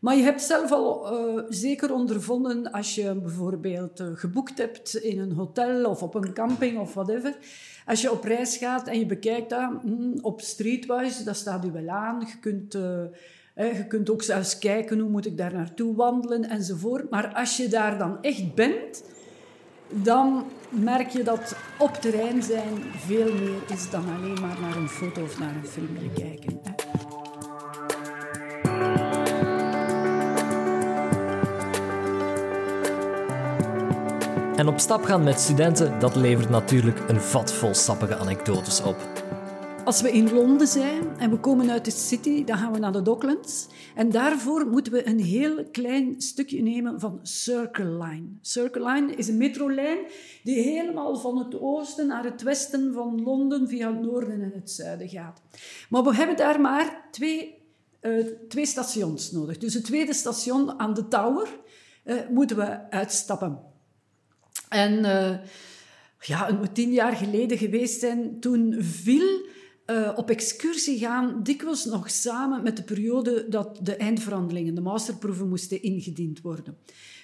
Maar 0.00 0.16
je 0.16 0.22
hebt 0.22 0.42
zelf 0.42 0.72
al 0.72 1.12
uh, 1.12 1.42
zeker 1.48 1.92
ondervonden 1.92 2.72
als 2.72 2.94
je 2.94 3.14
bijvoorbeeld 3.14 4.00
uh, 4.00 4.06
geboekt 4.14 4.58
hebt 4.58 4.94
in 4.94 5.18
een 5.18 5.32
hotel 5.32 5.90
of 5.90 6.02
op 6.02 6.14
een 6.14 6.32
camping 6.32 6.78
of 6.78 6.94
whatever. 6.94 7.36
Als 7.86 8.00
je 8.00 8.12
op 8.12 8.24
reis 8.24 8.56
gaat 8.56 8.88
en 8.88 8.98
je 8.98 9.06
bekijkt 9.06 9.50
dat 9.50 9.84
mm, 9.84 10.18
op 10.20 10.40
Streetwise, 10.40 11.24
dat 11.24 11.36
staat 11.36 11.64
u 11.64 11.70
wel 11.70 11.88
aan. 11.88 12.20
Je 12.20 12.38
kunt, 12.40 12.72
je 13.54 13.84
kunt 13.88 14.10
ook 14.10 14.22
zelfs 14.22 14.58
kijken 14.58 14.98
hoe 14.98 15.10
moet 15.10 15.26
ik 15.26 15.36
daar 15.36 15.52
naartoe 15.52 15.94
wandelen 15.94 16.48
enzovoort. 16.48 17.10
Maar 17.10 17.34
als 17.34 17.56
je 17.56 17.68
daar 17.68 17.98
dan 17.98 18.22
echt 18.22 18.54
bent, 18.54 19.02
dan 20.02 20.44
merk 20.68 21.08
je 21.08 21.22
dat 21.22 21.56
op 21.78 21.94
terrein 21.94 22.42
zijn 22.42 22.82
veel 23.06 23.34
meer 23.34 23.62
is 23.72 23.90
dan 23.90 24.04
alleen 24.16 24.40
maar 24.40 24.60
naar 24.60 24.76
een 24.76 24.88
foto 24.88 25.22
of 25.22 25.38
naar 25.38 25.54
een 25.54 25.66
filmpje 25.66 26.10
kijken. 26.10 26.60
En 34.56 34.68
op 34.68 34.78
stap 34.78 35.04
gaan 35.04 35.24
met 35.24 35.40
studenten, 35.40 35.98
dat 35.98 36.16
levert 36.16 36.50
natuurlijk 36.50 36.98
een 37.06 37.20
vat 37.20 37.52
vol 37.52 37.74
sappige 37.74 38.16
anekdotes 38.16 38.82
op. 38.82 39.23
Als 39.84 40.00
we 40.00 40.12
in 40.12 40.32
Londen 40.32 40.66
zijn 40.66 41.18
en 41.18 41.30
we 41.30 41.38
komen 41.38 41.70
uit 41.70 41.84
de 41.84 41.90
city, 41.90 42.44
dan 42.44 42.58
gaan 42.58 42.72
we 42.72 42.78
naar 42.78 42.92
de 42.92 43.02
Docklands. 43.02 43.66
En 43.94 44.10
daarvoor 44.10 44.66
moeten 44.66 44.92
we 44.92 45.06
een 45.06 45.20
heel 45.20 45.64
klein 45.70 46.20
stukje 46.20 46.62
nemen 46.62 47.00
van 47.00 47.18
Circle 47.22 48.04
Line. 48.04 48.26
Circle 48.40 48.92
Line 48.92 49.14
is 49.14 49.28
een 49.28 49.36
metrolijn 49.36 49.98
die 50.42 50.62
helemaal 50.62 51.16
van 51.16 51.38
het 51.38 51.60
oosten 51.60 52.06
naar 52.06 52.24
het 52.24 52.42
westen 52.42 52.92
van 52.92 53.22
Londen 53.22 53.68
via 53.68 53.92
het 53.92 54.00
noorden 54.00 54.42
en 54.42 54.52
het 54.54 54.70
zuiden 54.70 55.08
gaat. 55.08 55.42
Maar 55.88 56.02
we 56.02 56.14
hebben 56.14 56.36
daar 56.36 56.60
maar 56.60 57.08
twee, 57.10 57.54
uh, 58.00 58.26
twee 58.48 58.66
stations 58.66 59.30
nodig. 59.30 59.58
Dus 59.58 59.74
het 59.74 59.84
tweede 59.84 60.14
station 60.14 60.78
aan 60.78 60.94
de 60.94 61.08
Tower 61.08 61.48
uh, 62.04 62.14
moeten 62.30 62.56
we 62.56 62.90
uitstappen. 62.90 63.58
En 64.68 64.92
uh, 64.92 65.38
ja, 66.20 66.48
een 66.48 66.72
tien 66.72 66.92
jaar 66.92 67.16
geleden 67.16 67.58
geweest 67.58 68.00
zijn, 68.00 68.40
toen 68.40 68.76
viel 68.78 69.52
uh, 69.86 70.12
op 70.16 70.30
excursie 70.30 70.98
gaan 70.98 71.40
dikwijls 71.42 71.84
nog 71.84 72.10
samen 72.10 72.62
met 72.62 72.76
de 72.76 72.82
periode 72.82 73.46
dat 73.48 73.78
de 73.82 73.96
eindverhandelingen, 73.96 74.74
de 74.74 74.80
masterproeven, 74.80 75.48
moesten 75.48 75.82
ingediend 75.82 76.40
worden. 76.40 76.76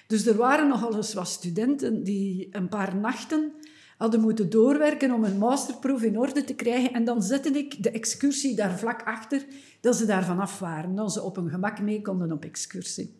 Dus 0.07 0.25
er 0.25 0.35
waren 0.35 0.67
nogal 0.67 0.95
eens 0.95 1.13
wat 1.13 1.27
studenten 1.27 2.03
die 2.03 2.47
een 2.51 2.69
paar 2.69 2.95
nachten 2.95 3.51
hadden 3.97 4.21
moeten 4.21 4.49
doorwerken 4.49 5.11
om 5.11 5.23
een 5.23 5.37
masterproef 5.37 6.01
in 6.01 6.19
orde 6.19 6.43
te 6.43 6.53
krijgen. 6.53 6.93
En 6.93 7.03
dan 7.03 7.23
zette 7.23 7.49
ik 7.49 7.83
de 7.83 7.91
excursie 7.91 8.55
daar 8.55 8.79
vlak 8.79 9.03
achter, 9.03 9.45
dat 9.81 9.95
ze 9.95 10.05
daar 10.05 10.25
vanaf 10.25 10.59
waren. 10.59 10.95
Dat 10.95 11.13
ze 11.13 11.21
op 11.21 11.37
een 11.37 11.49
gemak 11.49 11.81
mee 11.81 12.01
konden 12.01 12.31
op 12.31 12.43
excursie. 12.43 13.19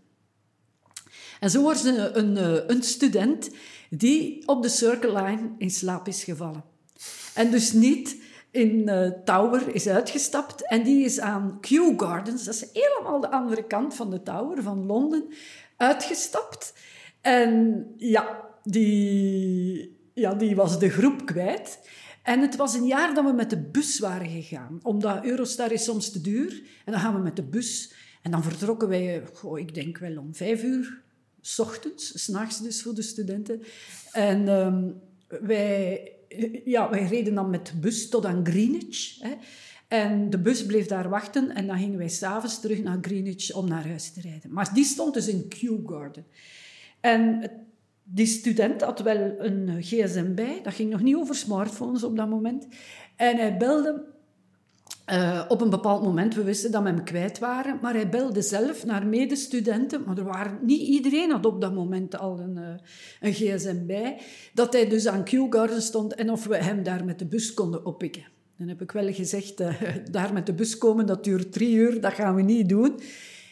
En 1.40 1.50
zo 1.50 1.64
was 1.64 1.84
een, 1.84 2.18
een, 2.18 2.72
een 2.72 2.84
student 2.84 3.50
die 3.90 4.48
op 4.48 4.64
de 4.64 4.70
Circle 4.70 5.24
Line 5.24 5.50
in 5.58 5.70
slaap 5.70 6.08
is 6.08 6.24
gevallen. 6.24 6.64
En 7.34 7.52
dus 7.52 7.74
niet 7.74 8.16
in 8.52 8.90
uh, 8.90 9.08
Tower 9.26 9.76
is 9.76 9.88
uitgestapt 9.88 10.68
en 10.68 10.84
die 10.84 11.06
is 11.06 11.20
aan 11.20 11.58
Kew 11.60 12.02
Gardens, 12.02 12.44
dat 12.44 12.54
is 12.54 12.70
helemaal 12.74 13.20
de 13.20 13.32
andere 13.32 13.64
kant 13.64 13.96
van 13.96 14.10
de 14.10 14.24
Tower 14.24 14.64
van 14.64 14.86
Londen, 14.86 15.34
uitgestapt. 15.78 16.74
En 17.22 17.86
ja, 17.98 18.50
die, 18.64 19.98
ja, 20.14 20.34
die 20.34 20.56
was 20.56 20.80
de 20.80 20.90
groep 20.90 21.26
kwijt. 21.26 21.80
En 22.24 22.42
het 22.42 22.56
was 22.56 22.74
een 22.74 22.86
jaar 22.86 23.14
dat 23.14 23.26
we 23.26 23.32
met 23.32 23.50
de 23.50 23.62
bus 23.62 24.00
waren 24.00 24.30
gegaan, 24.30 24.80
omdat 24.84 25.26
Eurostar 25.26 25.72
is 25.72 25.84
soms 25.84 26.12
te 26.12 26.22
duur. 26.22 26.62
En 26.86 26.92
dan 26.92 27.02
gaan 27.02 27.14
we 27.14 27.20
met 27.20 27.36
de 27.36 27.44
bus 27.44 27.94
en 28.22 28.32
dan 28.32 28.44
vertrokken 28.44 28.88
wij, 28.88 29.24
goh, 29.34 29.60
ik 29.60 29.74
denk 29.74 29.98
wel 29.98 30.18
om 30.18 30.36
vijf 30.36 30.64
uur, 30.64 31.02
s 31.42 31.60
ochtends, 31.60 32.24
s'nachts 32.24 32.62
dus 32.62 32.82
voor 32.82 32.94
de 32.94 33.02
studenten. 33.02 33.62
En 34.12 34.48
um, 34.48 35.02
wij 35.28 36.12
ja, 36.66 36.90
wij 36.90 37.06
reden 37.06 37.34
dan 37.34 37.50
met 37.50 37.66
de 37.66 37.78
bus 37.78 38.10
tot 38.10 38.26
aan 38.26 38.46
Greenwich. 38.46 39.20
Hè. 39.20 39.32
En 39.88 40.30
de 40.30 40.40
bus 40.40 40.66
bleef 40.66 40.88
daar 40.88 41.10
wachten 41.10 41.56
en 41.56 41.68
dan 41.68 41.78
gingen 41.78 41.98
wij 41.98 42.08
s'avonds 42.08 42.60
terug 42.60 42.84
naar 42.84 42.98
Greenwich 43.02 43.54
om 43.54 43.68
naar 43.68 43.88
huis 43.88 44.12
te 44.12 44.22
rijden. 44.22 44.54
Maar 44.54 44.74
die 44.74 44.84
stond 44.84 45.14
dus 45.14 45.28
in 45.28 45.48
Kew 45.48 45.90
Garden. 45.90 46.26
En 47.00 47.52
die 48.04 48.26
student 48.26 48.82
had 48.82 49.00
wel 49.00 49.36
een 49.38 49.84
gsm 49.84 50.34
bij. 50.34 50.60
Dat 50.64 50.74
ging 50.74 50.90
nog 50.90 51.02
niet 51.02 51.16
over 51.16 51.36
smartphones 51.36 52.04
op 52.04 52.18
dat 52.18 52.30
moment. 52.30 52.68
En 53.16 53.38
hij 53.38 53.58
belde 53.58 54.11
uh, 55.10 55.46
op 55.48 55.62
een 55.62 55.70
bepaald 55.70 56.04
moment, 56.04 56.36
we 56.36 56.44
wisten 56.44 56.72
dat 56.72 56.84
we 56.84 56.90
hem 56.90 57.04
kwijt 57.04 57.40
waren, 57.40 57.80
maar 57.82 57.94
hij 57.94 58.10
belde 58.10 58.42
zelf 58.42 58.86
naar 58.86 59.08
medestudenten, 59.08 60.04
maar 60.06 60.18
er 60.18 60.24
waren 60.24 60.60
niet 60.62 60.82
iedereen 60.82 61.32
had 61.32 61.46
op 61.46 61.62
dat 61.62 61.74
moment 61.74 62.18
al 62.18 62.40
een, 62.40 62.58
uh, 62.58 62.68
een 63.20 63.34
gsm 63.34 63.86
bij, 63.86 64.22
dat 64.54 64.74
hij 64.74 64.88
dus 64.88 65.08
aan 65.08 65.24
Kew 65.24 65.54
Garden 65.54 65.82
stond 65.82 66.16
en 66.16 66.32
of 66.32 66.46
we 66.46 66.58
hem 66.58 66.84
daar 66.84 67.06
met 67.06 67.20
de 67.20 67.26
bus 67.26 67.54
konden 67.54 67.86
oppikken. 67.86 68.24
Dan 68.58 68.68
heb 68.68 68.82
ik 68.82 68.92
wel 68.92 69.14
gezegd, 69.14 69.62
uh, 69.62 69.82
daar 70.12 70.34
met 70.34 70.46
de 70.46 70.54
bus 70.54 70.78
komen, 70.78 71.06
dat 71.06 71.24
duurt 71.24 71.52
drie 71.52 71.76
uur, 71.76 72.02
dat 72.02 72.14
gaan 72.14 72.36
we 72.36 72.42
niet 72.42 72.70
doen 72.70 73.00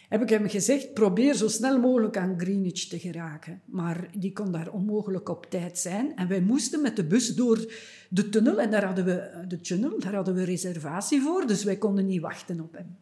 heb 0.10 0.22
ik 0.22 0.30
hem 0.30 0.50
gezegd, 0.50 0.94
probeer 0.94 1.34
zo 1.34 1.48
snel 1.48 1.80
mogelijk 1.80 2.18
aan 2.18 2.40
Greenwich 2.40 2.88
te 2.88 3.00
geraken. 3.00 3.62
Maar 3.66 4.10
die 4.18 4.34
kon 4.34 4.52
daar 4.52 4.72
onmogelijk 4.72 5.30
op 5.30 5.46
tijd 5.50 5.78
zijn. 5.78 6.16
En 6.16 6.28
wij 6.28 6.42
moesten 6.42 6.82
met 6.82 6.96
de 6.96 7.04
bus 7.04 7.36
door 7.36 7.74
de 8.10 8.30
tunnel. 8.30 8.60
En 8.60 8.72
daar 8.72 8.86
hadden 8.86 9.06
we, 9.06 9.46
de 9.48 9.62
tunnel, 9.62 10.00
daar 10.00 10.16
hadden 10.16 10.34
we 10.34 10.44
reservatie 10.44 11.22
voor. 11.22 11.48
Dus 11.48 11.64
wij 11.64 11.78
konden 11.78 12.06
niet 12.06 12.22
wachten 12.22 12.62
op 12.62 12.74
hem. 12.74 12.98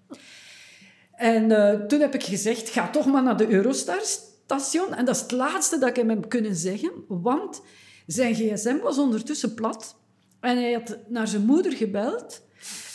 En 1.12 1.50
uh, 1.50 1.86
toen 1.86 2.00
heb 2.00 2.14
ik 2.14 2.24
gezegd, 2.24 2.70
ga 2.70 2.90
toch 2.90 3.06
maar 3.06 3.24
naar 3.24 3.38
de 3.38 3.50
Eurostar-station. 3.50 4.94
En 4.94 5.06
dat 5.06 5.16
is 5.16 5.22
het 5.22 5.32
laatste 5.32 5.78
dat 5.78 5.90
ik 5.90 5.96
hem 5.96 6.10
heb 6.10 6.30
kunnen 6.30 6.56
zeggen. 6.56 6.92
Want 7.08 7.62
zijn 8.08 8.36
gsm 8.36 8.78
was 8.78 8.98
ondertussen 8.98 9.54
plat. 9.54 9.96
En 10.40 10.58
hij 10.58 10.74
had 10.74 10.98
naar 11.08 11.28
zijn 11.28 11.46
moeder 11.46 11.72
gebeld 11.72 12.42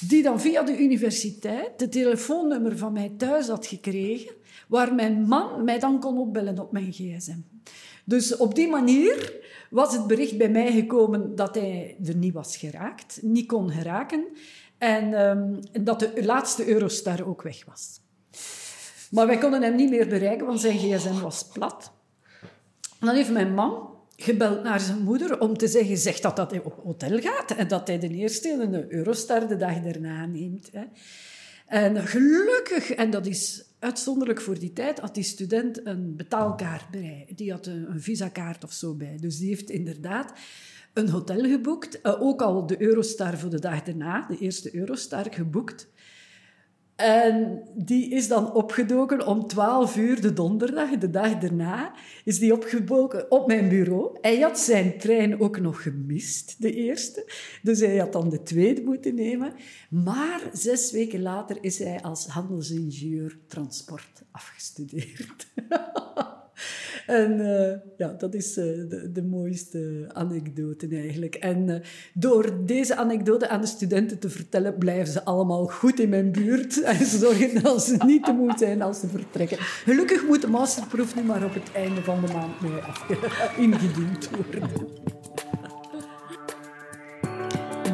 die 0.09 0.23
dan 0.23 0.41
via 0.41 0.63
de 0.63 0.79
universiteit 0.79 1.79
de 1.79 1.89
telefoonnummer 1.89 2.79
van 2.79 2.93
mij 2.93 3.13
thuis 3.17 3.49
had 3.49 3.67
gekregen, 3.67 4.35
waar 4.69 4.95
mijn 4.95 5.23
man 5.23 5.65
mij 5.65 5.79
dan 5.79 6.01
kon 6.01 6.19
opbellen 6.19 6.59
op 6.59 6.73
mijn 6.73 6.93
gsm. 6.93 7.39
Dus 8.05 8.37
op 8.37 8.55
die 8.55 8.69
manier 8.69 9.41
was 9.71 9.93
het 9.97 10.07
bericht 10.07 10.39
bij 10.39 10.49
mij 10.49 10.73
gekomen 10.73 11.35
dat 11.35 11.55
hij 11.55 11.97
er 12.05 12.17
niet 12.17 12.33
was 12.33 12.57
geraakt, 12.57 13.19
niet 13.23 13.47
kon 13.47 13.71
geraken, 13.71 14.25
en 14.79 15.21
um, 15.21 15.61
dat 15.85 16.01
de 16.01 16.25
laatste 16.25 16.69
Eurostar 16.69 17.27
ook 17.27 17.43
weg 17.43 17.65
was. 17.65 18.01
Maar 19.11 19.27
wij 19.27 19.39
konden 19.39 19.63
hem 19.63 19.75
niet 19.75 19.91
meer 19.91 20.09
bereiken, 20.09 20.47
want 20.47 20.61
zijn 20.61 20.79
gsm 20.79 21.21
was 21.21 21.45
plat. 21.53 21.93
dan 23.01 23.15
heeft 23.15 23.31
mijn 23.31 23.55
man 23.55 23.91
gebeld 24.17 24.63
naar 24.63 24.81
zijn 24.81 25.03
moeder 25.03 25.41
om 25.41 25.57
te 25.57 25.69
zeggen, 25.69 25.97
zeg 25.97 26.21
dat 26.21 26.37
dat 26.37 26.51
hij 26.51 26.63
op 26.63 26.81
hotel 26.83 27.21
gaat 27.21 27.51
en 27.51 27.69
dat 27.69 27.87
hij 27.87 27.99
de 27.99 28.09
eerste 28.09 28.87
Eurostar 28.89 29.49
de 29.49 29.57
dag 29.57 29.81
daarna 29.81 30.27
neemt. 30.27 30.69
Hè. 30.73 30.83
En 31.67 32.07
gelukkig, 32.07 32.91
en 32.91 33.11
dat 33.11 33.27
is 33.27 33.65
uitzonderlijk 33.79 34.41
voor 34.41 34.59
die 34.59 34.73
tijd, 34.73 35.01
had 35.01 35.15
die 35.15 35.25
student 35.25 35.87
een 35.87 36.17
betaalkaart 36.17 36.91
bij. 36.91 37.27
Die 37.35 37.51
had 37.51 37.67
een, 37.67 37.91
een 37.91 38.01
visakaart 38.01 38.65
of 38.65 38.73
zo 38.73 38.95
bij. 38.95 39.17
Dus 39.21 39.39
die 39.39 39.49
heeft 39.49 39.71
inderdaad 39.71 40.33
een 40.93 41.09
hotel 41.09 41.41
geboekt. 41.41 41.99
Uh, 42.03 42.23
ook 42.23 42.43
al 42.43 42.67
de 42.67 42.83
Eurostar 42.83 43.39
voor 43.39 43.51
de 43.51 43.61
dag 43.61 43.83
daarna, 43.83 44.27
de 44.29 44.39
eerste 44.39 44.77
Eurostar 44.77 45.27
geboekt. 45.31 45.89
En 47.03 47.63
die 47.75 48.11
is 48.11 48.29
dan 48.29 48.53
opgedoken 48.53 49.27
om 49.27 49.47
12 49.47 49.97
uur 49.97 50.21
de 50.21 50.33
donderdag, 50.33 50.91
de 50.91 51.11
dag 51.11 51.39
daarna, 51.39 51.93
is 52.25 52.39
die 52.39 52.53
opgeboken 52.53 53.31
op 53.31 53.47
mijn 53.47 53.69
bureau. 53.69 54.19
Hij 54.21 54.41
had 54.41 54.59
zijn 54.59 54.99
trein 54.99 55.41
ook 55.41 55.61
nog 55.61 55.83
gemist, 55.83 56.57
de 56.59 56.73
eerste. 56.73 57.33
Dus 57.63 57.81
hij 57.81 57.97
had 57.97 58.13
dan 58.13 58.29
de 58.29 58.43
tweede 58.43 58.83
moeten 58.83 59.15
nemen. 59.15 59.53
Maar 59.91 60.41
zes 60.53 60.91
weken 60.91 61.23
later 61.23 61.57
is 61.61 61.79
hij 61.79 62.03
als 62.03 62.27
handelsingenieur 62.27 63.39
transport 63.47 64.23
afgestudeerd. 64.31 65.47
En 67.13 67.41
uh, 67.41 67.73
ja, 67.97 68.15
dat 68.19 68.35
is 68.35 68.59
uh, 68.59 68.65
de, 68.65 69.11
de, 69.13 69.23
mooiste 69.23 70.11
anekdote 70.13 70.89
eigenlijk. 70.89 71.35
En 71.35 71.69
uh, 71.69 71.77
door 72.15 72.67
deze 72.67 72.97
anekdote 72.97 73.49
aan 73.49 73.61
de 73.61 73.67
studenten 73.67 74.19
te 74.19 74.31
vertellen, 74.31 74.79
blijven 74.79 75.13
ze 75.13 75.25
allemaal 75.25 75.67
goed 75.67 76.01
in 76.01 76.09
mijn 76.09 76.33
buurt 76.33 76.83
en 76.83 77.07
zorgen 77.07 77.63
dat 77.63 77.83
ze 77.83 77.97
niet 78.07 78.25
te 78.25 78.33
moe 78.33 78.53
zijn 78.57 78.83
als 78.83 79.01
ze 79.01 79.09
vertrekken. 79.09 79.57
Gelukkig 79.61 80.27
moet 80.27 80.41
de 80.41 80.47
masterproef 80.47 81.17
nu 81.17 81.23
maar 81.23 81.45
op 81.45 81.55
het 81.55 81.73
einde 81.75 82.03
van 82.03 82.21
de 82.21 82.33
maand 82.33 82.61
mee 82.61 82.81
ingediend 83.67 84.31
worden. 84.31 84.71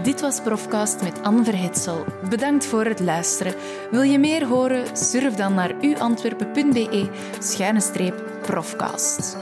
Dit 0.08 0.20
was 0.20 0.40
Profcast 0.40 1.02
met 1.02 1.22
Anne 1.22 1.44
Verhetsel. 1.44 2.04
Bedankt 2.28 2.66
voor 2.66 2.84
het 2.84 3.00
luisteren. 3.00 3.54
Wil 3.90 4.02
je 4.02 4.18
meer 4.18 4.46
horen? 4.46 4.96
Surf 4.96 5.34
dan 5.34 5.54
naar 5.54 5.74
uantwerpen.be 5.80 7.08
schuine 7.38 7.80
streep 7.80 8.22
profcast. 8.42 9.36